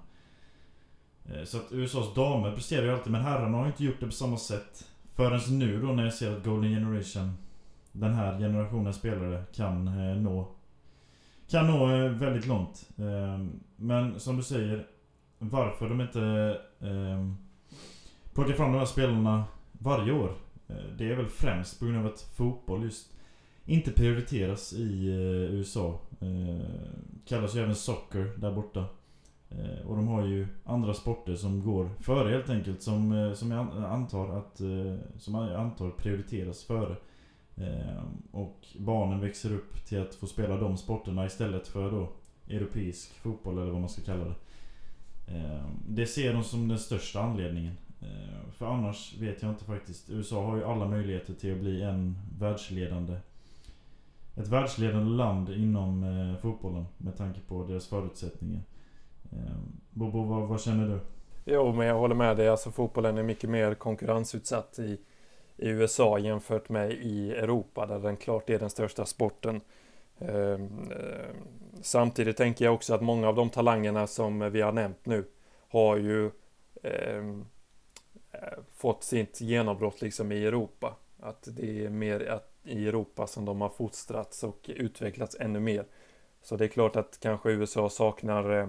[1.25, 4.05] Eh, så att USAs damer presterar ju alltid, men herrarna har ju inte gjort det
[4.05, 4.87] på samma sätt.
[5.15, 7.33] Förrän nu då när jag ser att Golden Generation,
[7.91, 10.47] den här generationen spelare, kan eh, nå
[11.47, 12.89] kan nå eh, väldigt långt.
[13.75, 14.87] Men som du säger,
[15.39, 16.57] varför de inte
[18.33, 20.35] plocka plockar fram de här spelarna varje år.
[20.69, 23.11] Eh, det är väl främst på grund av att fotboll just
[23.65, 25.99] inte prioriteras i eh, USA.
[26.21, 26.65] Eh,
[27.25, 28.85] kallas ju även soccer där borta.
[29.85, 32.81] Och de har ju andra sporter som går före helt enkelt.
[32.81, 34.57] Som, som jag antar att
[35.17, 36.95] som jag antar prioriteras före.
[38.31, 42.09] Och barnen växer upp till att få spela de sporterna istället för då
[42.49, 44.35] europeisk fotboll eller vad man ska kalla det.
[45.87, 47.77] Det ser de som den största anledningen.
[48.01, 50.09] Eh, för annars vet jag inte faktiskt.
[50.09, 53.15] USA har ju alla möjligheter till att bli en världsledande
[54.35, 58.61] ett världsledande land inom eh, fotbollen med tanke på deras förutsättningar.
[59.31, 59.57] Eh,
[59.89, 60.99] Bobo, vad, vad, känner du?
[61.45, 62.49] Jo, men jag håller med dig.
[62.49, 64.97] Alltså fotbollen är mycket mer konkurrensutsatt i
[65.61, 69.61] i USA jämfört med i Europa där den klart är den största sporten.
[70.19, 70.91] Ehm,
[71.81, 75.23] samtidigt tänker jag också att många av de talangerna som vi har nämnt nu
[75.69, 76.31] har ju
[76.83, 77.45] ehm,
[78.75, 80.95] fått sitt genombrott liksom i Europa.
[81.19, 85.85] Att det är mer i Europa som de har fostrats och utvecklats ännu mer.
[86.41, 88.67] Så det är klart att kanske USA saknar eh,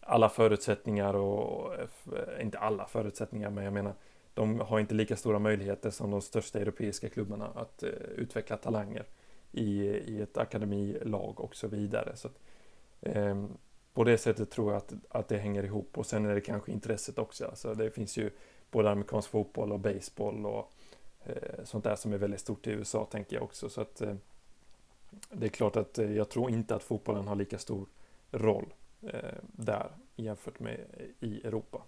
[0.00, 3.94] alla förutsättningar och, eh, eh, inte alla förutsättningar, men jag menar
[4.34, 7.82] de har inte lika stora möjligheter som de största europeiska klubbarna att
[8.16, 9.04] utveckla talanger
[9.52, 12.16] i, i ett akademilag och så vidare.
[12.16, 12.40] Så att,
[13.00, 13.44] eh,
[13.94, 16.72] på det sättet tror jag att, att det hänger ihop och sen är det kanske
[16.72, 17.44] intresset också.
[17.46, 18.30] Alltså det finns ju
[18.70, 20.72] både amerikansk fotboll och baseball och
[21.24, 23.68] eh, sånt där som är väldigt stort i USA tänker jag också.
[23.68, 24.14] Så att, eh,
[25.30, 27.86] det är klart att eh, jag tror inte att fotbollen har lika stor
[28.30, 30.80] roll eh, där jämfört med
[31.20, 31.82] i Europa.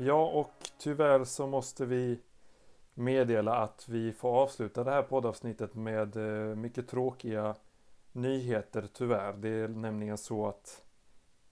[0.00, 2.18] Ja, och tyvärr så måste vi
[2.94, 7.54] meddela att vi får avsluta det här poddavsnittet med eh, mycket tråkiga
[8.20, 9.32] nyheter tyvärr.
[9.32, 10.84] Det är nämligen så att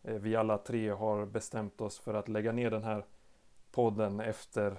[0.03, 3.05] eh, vi alla tre har bestämt oss för att lägga ner den här
[3.71, 4.79] podden efter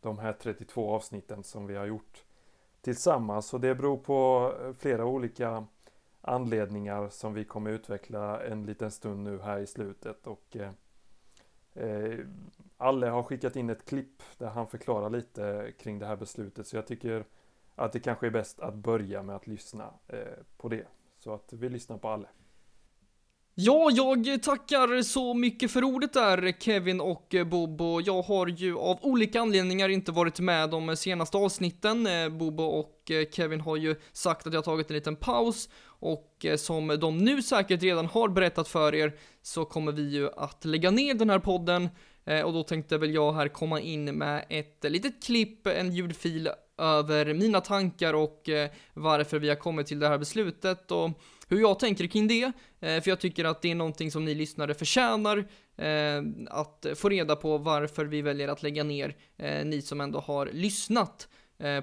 [0.00, 2.24] de här 32 avsnitten som vi har gjort
[2.80, 3.54] tillsammans.
[3.54, 5.66] Och det beror på eh, flera olika
[6.20, 10.26] anledningar som vi kommer utveckla en liten stund nu här i slutet.
[10.26, 10.70] Och eh,
[11.74, 12.18] eh,
[12.76, 16.76] Alle har skickat in ett klipp där han förklarar lite kring det här beslutet så
[16.76, 17.24] jag tycker
[17.74, 20.18] att det kanske är bäst att börja med att lyssna eh,
[20.56, 20.86] på det.
[21.24, 22.28] Så att vi lyssnar på alla.
[23.54, 28.00] Ja, jag tackar så mycket för ordet där Kevin och Bobo.
[28.00, 32.08] Jag har ju av olika anledningar inte varit med de senaste avsnitten.
[32.38, 37.18] Bobo och Kevin har ju sagt att jag tagit en liten paus och som de
[37.18, 41.30] nu säkert redan har berättat för er så kommer vi ju att lägga ner den
[41.30, 41.88] här podden
[42.24, 46.48] eh, och då tänkte väl jag här komma in med ett litet klipp, en ljudfil
[46.78, 51.10] över mina tankar och eh, varför vi har kommit till det här beslutet och
[51.48, 52.52] hur jag tänker kring det.
[52.80, 55.38] Eh, för jag tycker att det är någonting som ni lyssnare förtjänar
[55.76, 59.16] eh, att få reda på varför vi väljer att lägga ner,
[59.64, 61.28] ni som ändå har lyssnat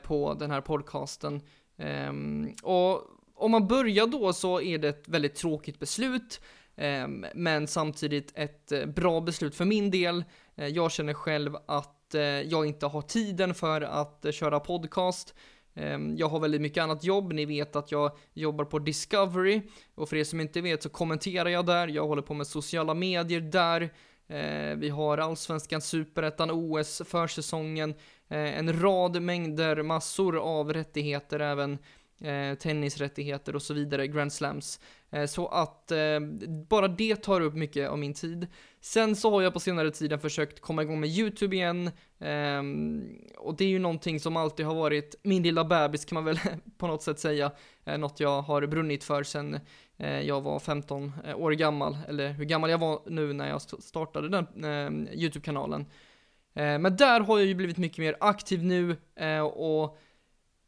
[0.04, 1.42] på den här podcasten.
[1.78, 3.02] Ehm, och
[3.36, 6.42] om man börjar då så är det ett väldigt tråkigt beslut.
[6.76, 10.24] Ehm, men samtidigt ett bra beslut för min del.
[10.56, 15.36] Jag känner själv att eh, jag inte har tiden för att eh, köra podcast.
[15.76, 19.62] Ehm, jag har väldigt mycket annat jobb, ni vet att jag jobbar på Discovery.
[19.96, 22.94] Och för er som inte vet så kommenterar jag där, jag håller på med sociala
[22.94, 23.82] medier där,
[24.28, 27.90] eh, vi har Allsvenskan, Superettan, OS, försäsongen,
[28.28, 31.78] eh, en rad mängder, massor av rättigheter även
[32.60, 34.80] tennisrättigheter och så vidare, Grand Slams.
[35.12, 36.20] Eh, så att eh,
[36.70, 38.48] bara det tar upp mycket av min tid.
[38.82, 41.88] Sen så har jag på senare tiden försökt komma igång med YouTube igen.
[42.20, 42.62] Eh,
[43.38, 46.40] och det är ju någonting som alltid har varit min lilla bebis kan man väl
[46.78, 47.52] på något sätt säga.
[47.86, 49.60] Eh, något jag har brunnit för sen
[49.98, 53.62] eh, jag var 15 eh, år gammal, eller hur gammal jag var nu när jag
[53.62, 55.82] startade den ehm, YouTube-kanalen.
[56.54, 58.98] Eh, men där har jag ju blivit mycket mer aktiv nu
[59.54, 59.98] och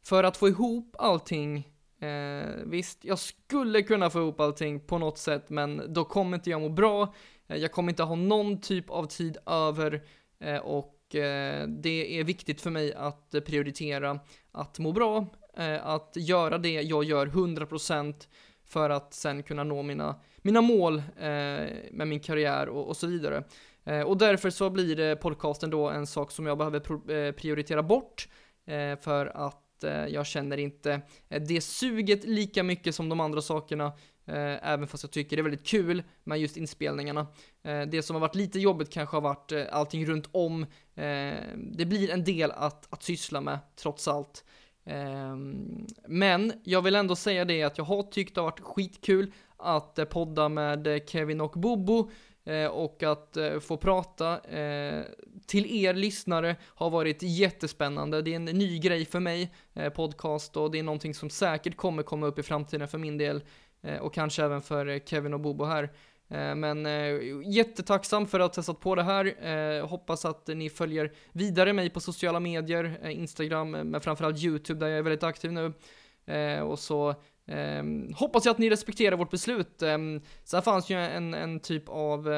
[0.04, 1.68] för att få ihop allting
[2.00, 6.50] Eh, visst, jag skulle kunna få ihop allting på något sätt, men då kommer inte
[6.50, 7.14] jag må bra.
[7.46, 10.02] Eh, jag kommer inte ha någon typ av tid över
[10.40, 14.20] eh, och eh, det är viktigt för mig att prioritera
[14.52, 15.26] att må bra,
[15.56, 18.14] eh, att göra det jag gör 100%
[18.64, 23.06] för att sen kunna nå mina, mina mål eh, med min karriär och, och så
[23.06, 23.44] vidare.
[23.84, 28.28] Eh, och därför så blir podcasten då en sak som jag behöver eh, prioritera bort
[28.66, 33.42] eh, för att Eh, jag känner inte eh, det suget lika mycket som de andra
[33.42, 33.86] sakerna.
[34.26, 37.26] Eh, även fast jag tycker det är väldigt kul med just inspelningarna.
[37.62, 40.66] det som har varit lite jobbigt kanske har varit allting runt om.
[41.56, 44.44] det blir en del att, att syssla med trots allt.
[44.84, 49.32] Ehm, men jag vill ändå säga det att jag har tyckt det har varit skitkul
[49.56, 52.10] att podda med Kevin och Bobo.
[52.70, 54.40] Och att få prata
[55.46, 58.22] till er lyssnare har varit jättespännande.
[58.22, 61.76] Det är en ny grej för mig, eh, podcast, och det är någonting som säkert
[61.76, 63.44] kommer komma upp i framtiden för min del
[63.82, 65.92] eh, och kanske även för eh, Kevin och Bobo här.
[66.54, 66.84] Men
[67.52, 69.82] jättetacksam för att ha testat på det här.
[69.82, 74.98] Hoppas att ni följer vidare mig på sociala medier, Instagram, men framförallt YouTube där jag
[74.98, 75.72] är väldigt aktiv nu.
[76.62, 77.14] Och så
[78.14, 79.74] hoppas jag att ni respekterar vårt beslut.
[79.78, 82.28] Så sen fanns ju en, en typ av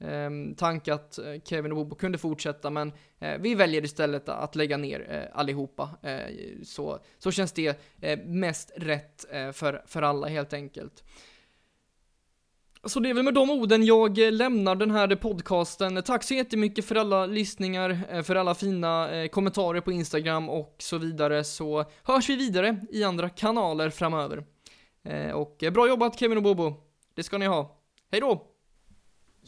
[0.00, 4.56] Ehm, tanke att eh, Kevin och Bobo kunde fortsätta, men eh, vi väljer istället att
[4.56, 5.90] lägga ner eh, allihopa.
[6.64, 7.80] Så, så känns det
[8.24, 11.04] mest rätt för, för alla helt enkelt.
[12.84, 16.02] Så det är väl med de orden jag lämnar den här podcasten.
[16.02, 21.44] Tack så jättemycket för alla lyssningar, för alla fina kommentarer på Instagram och så vidare,
[21.44, 24.44] så hörs vi vidare i andra kanaler framöver.
[25.34, 26.74] Och bra jobbat Kevin och Bobo.
[27.14, 27.80] Det ska ni ha.
[28.10, 28.55] Hej då!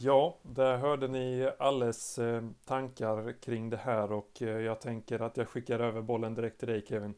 [0.01, 5.37] Ja, där hörde ni alles eh, tankar kring det här och eh, jag tänker att
[5.37, 7.13] jag skickar över bollen direkt till dig Kevin.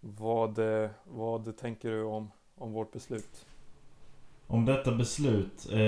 [0.00, 3.46] Vad, eh, vad tänker du om, om vårt beslut?
[4.46, 5.68] Om detta beslut.
[5.72, 5.80] Eh,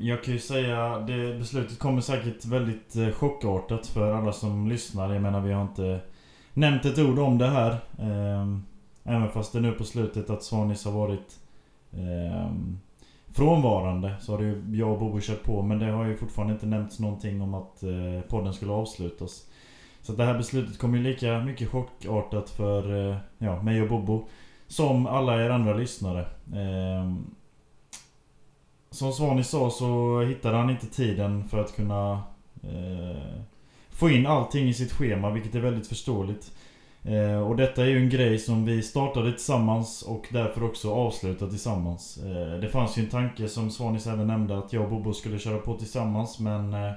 [0.00, 5.12] jag kan ju säga det beslutet kommer säkert väldigt eh, chockartat för alla som lyssnar.
[5.12, 6.00] Jag menar vi har inte
[6.54, 7.72] nämnt ett ord om det här.
[7.98, 8.58] Eh,
[9.04, 11.38] även fast det nu på slutet att Svanis har varit
[11.92, 12.52] eh,
[13.34, 15.62] frånvarande så har det ju jag och Bobo kört på.
[15.62, 19.46] Men det har ju fortfarande inte nämnts någonting om att eh, podden skulle avslutas.
[20.02, 24.28] Så det här beslutet kommer ju lika mycket chockartat för eh, ja, mig och Bobo.
[24.66, 26.20] Som alla er andra lyssnare.
[26.52, 27.12] Eh,
[28.90, 32.22] som Svani sa så hittade han inte tiden för att kunna
[32.62, 33.40] eh,
[33.90, 36.52] få in allting i sitt schema, vilket är väldigt förståeligt.
[37.04, 41.50] Eh, och detta är ju en grej som vi startade tillsammans och därför också avslutade
[41.50, 42.18] tillsammans.
[42.18, 45.38] Eh, det fanns ju en tanke som Svanis även nämnde att jag och Bobo skulle
[45.38, 46.92] köra på tillsammans men eh,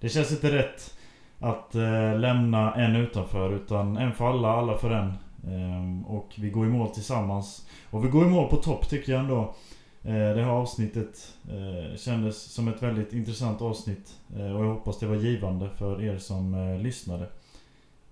[0.00, 0.94] det känns inte rätt
[1.38, 5.08] att eh, lämna en utanför utan en för alla, alla för en.
[5.44, 7.66] Eh, och vi går i mål tillsammans.
[7.90, 9.54] Och vi går i mål på topp tycker jag ändå.
[10.02, 14.98] Eh, det här avsnittet eh, kändes som ett väldigt intressant avsnitt eh, och jag hoppas
[14.98, 17.26] det var givande för er som eh, lyssnade.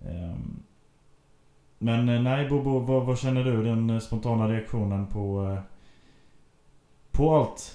[0.01, 0.35] Eh,
[1.79, 3.63] men eh, nej Bobo, vad, vad, känner du?
[3.63, 5.61] Den eh, spontana reaktionen på eh,
[7.11, 7.75] på allt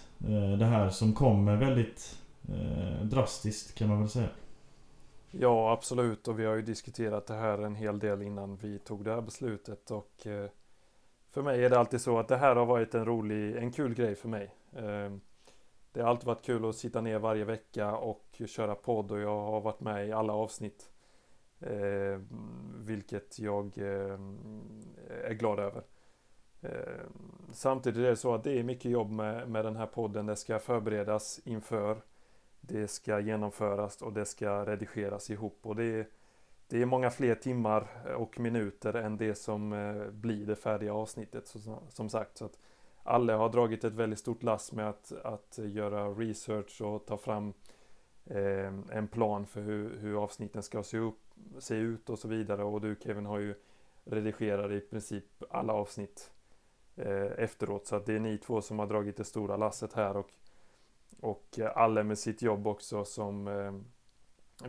[0.60, 2.20] det här som kommer väldigt
[3.02, 4.30] drastiskt kan man väl säga.
[5.32, 9.04] Ja absolut och vi har ju diskuterat det här en hel del innan vi tog
[9.04, 10.28] det här beslutet och
[11.30, 13.94] för mig är det alltid så att det här har varit en rolig, en kul
[13.94, 14.56] grej för mig.
[15.92, 19.42] Det har alltid varit kul att sitta ner varje vecka och köra podd och jag
[19.42, 20.93] har varit med i alla avsnitt.
[21.68, 22.20] Eh,
[22.78, 24.20] vilket jag eh,
[25.24, 25.84] är glad över.
[26.62, 27.04] Eh,
[27.52, 30.26] samtidigt är det så att det är mycket jobb med, med den här podden.
[30.26, 32.02] Det ska förberedas inför.
[32.62, 35.60] Det ska genomföras och det ska redigeras ihop.
[35.62, 36.08] Och det är,
[36.68, 41.48] det är många fler timmar och minuter än det som eh, blir det färdiga avsnittet.
[41.48, 42.60] Så, som sagt, så att
[43.04, 47.48] alla har dragit ett väldigt stort lass med att, att göra research och ta fram
[47.48, 47.54] eh,
[48.26, 51.20] Ehm, en plan för hur, hur avsnitten ska se, upp,
[51.60, 52.64] se ut och så vidare.
[52.64, 53.56] Och du Kevin har ju
[54.06, 56.32] redigerat i princip alla avsnitt
[56.96, 57.88] eh, efteråt.
[57.88, 60.30] Så att det är ni två som har dragit det stora lasset här och,
[61.20, 63.74] och eh, alla med sitt jobb också som eh,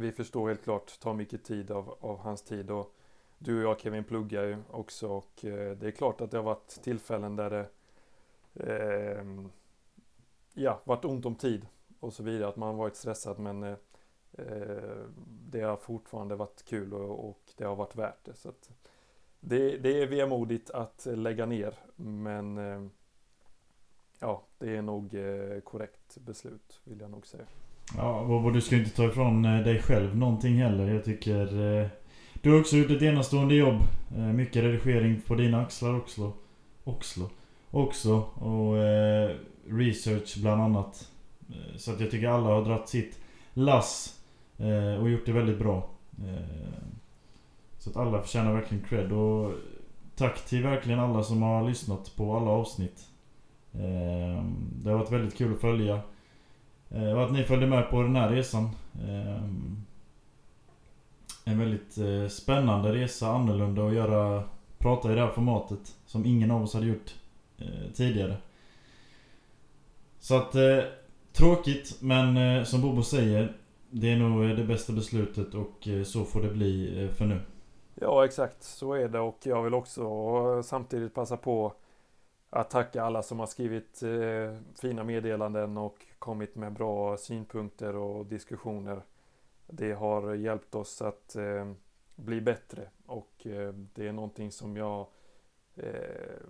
[0.00, 2.70] vi förstår helt klart tar mycket tid av, av hans tid.
[2.70, 2.94] Och
[3.38, 6.44] du och jag Kevin pluggar ju också och eh, det är klart att det har
[6.44, 7.66] varit tillfällen där det
[8.54, 9.24] eh,
[10.54, 11.66] ja, varit ont om tid
[12.04, 12.48] och så vidare.
[12.48, 13.76] Att man har varit stressad men eh,
[14.38, 15.04] eh,
[15.50, 18.34] det har fortfarande varit kul och, och, det har varit värt det.
[18.34, 18.70] Så att
[19.40, 22.90] det, det är vemodigt att lägga ner men eh,
[24.20, 27.44] ja, det är nog eh, korrekt beslut vill jag nog säga.
[27.96, 30.94] Ja, och du ska inte ta ifrån eh, dig själv någonting heller.
[30.94, 31.80] Jag tycker...
[31.80, 31.88] Eh,
[32.42, 33.80] du har också gjort ett enastående jobb.
[34.34, 36.32] Mycket redigering på dina axlar också.
[36.84, 37.30] Också.
[37.70, 38.16] Också.
[38.22, 38.74] Och
[39.66, 41.10] research bland annat.
[41.48, 43.20] Eh, så att jag tycker alla har dratt sitt
[43.54, 44.20] lass.
[44.58, 45.88] Eh, och gjort det väldigt bra.
[46.18, 46.84] Eh,
[47.78, 49.12] så att alla förtjänar verkligen cred.
[49.12, 49.52] Och
[50.16, 53.08] tack till verkligen alla som har lyssnat på alla avsnitt.
[54.82, 56.00] Det har varit väldigt kul att följa.
[56.88, 58.70] Och att ni följde med på den här resan.
[61.44, 61.98] En väldigt
[62.32, 64.44] spännande resa, annorlunda att göra,
[64.78, 65.96] prata i det här formatet.
[66.06, 67.14] Som ingen av oss hade gjort
[67.94, 68.36] tidigare.
[70.20, 70.54] Så att,
[71.36, 73.56] tråkigt men eh, som Bobo säger.
[73.90, 77.40] Det är nog eh, det bästa beslutet och eh, så får det bli för nu.
[77.94, 81.72] Ja exakt, så är det och jag vill också samtidigt passa på
[82.50, 88.26] att tacka alla som har skrivit eh, fina meddelanden och kommit med bra synpunkter och
[88.26, 89.02] diskussioner.
[89.66, 91.72] Det har hjälpt oss att eh,
[92.16, 95.06] bli bättre och eh, det är någonting som jag
[95.76, 96.40] eh,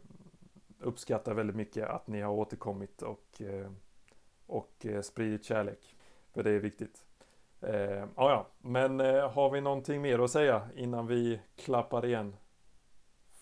[0.81, 3.71] uppskattar väldigt mycket att ni har återkommit och, eh,
[4.47, 5.97] och eh, spridit kärlek.
[6.35, 7.05] För det är viktigt.
[7.61, 12.37] Eh, ja, men eh, har vi någonting mer att säga innan vi klappar igen?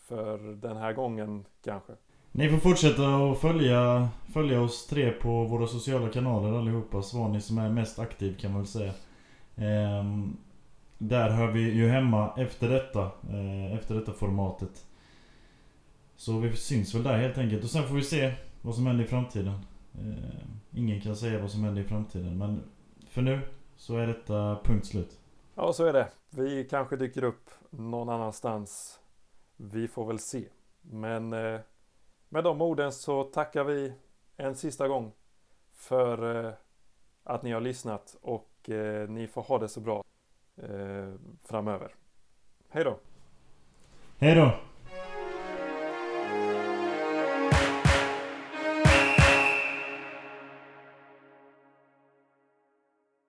[0.09, 1.93] För den här gången kanske?
[2.33, 7.03] Ni får fortsätta att följa, följa oss tre på våra sociala kanaler allihopa.
[7.03, 8.93] Så ni som är mest aktiv kan man väl säga.
[9.57, 10.05] Eh,
[10.99, 13.03] där hör vi ju hemma efter detta.
[13.05, 14.87] Eh, efter detta formatet.
[16.17, 17.65] Så vi syns väl där helt enkelt.
[17.65, 18.33] Och sen får vi se
[18.63, 19.59] vad som händer i framtiden.
[19.95, 20.62] Ehm.
[20.75, 22.39] Ingen kan säga vad som händer i framtiden.
[22.39, 22.63] Men
[23.09, 23.41] för nu
[23.77, 25.19] så är detta punkt slut.
[25.55, 26.09] Ja, så är det.
[26.31, 29.01] Vi kanske dyker upp någon annanstans.
[29.57, 30.45] Vi får väl se.
[30.81, 31.61] Men eh,
[32.29, 33.93] med de orden så tackar vi
[34.37, 35.13] en sista gång
[35.75, 36.53] för eh,
[37.25, 40.05] att ni har lyssnat och eh, ni får ha det så bra
[41.43, 41.95] framöver.
[42.69, 42.99] Hej då!
[44.19, 44.55] Hej då!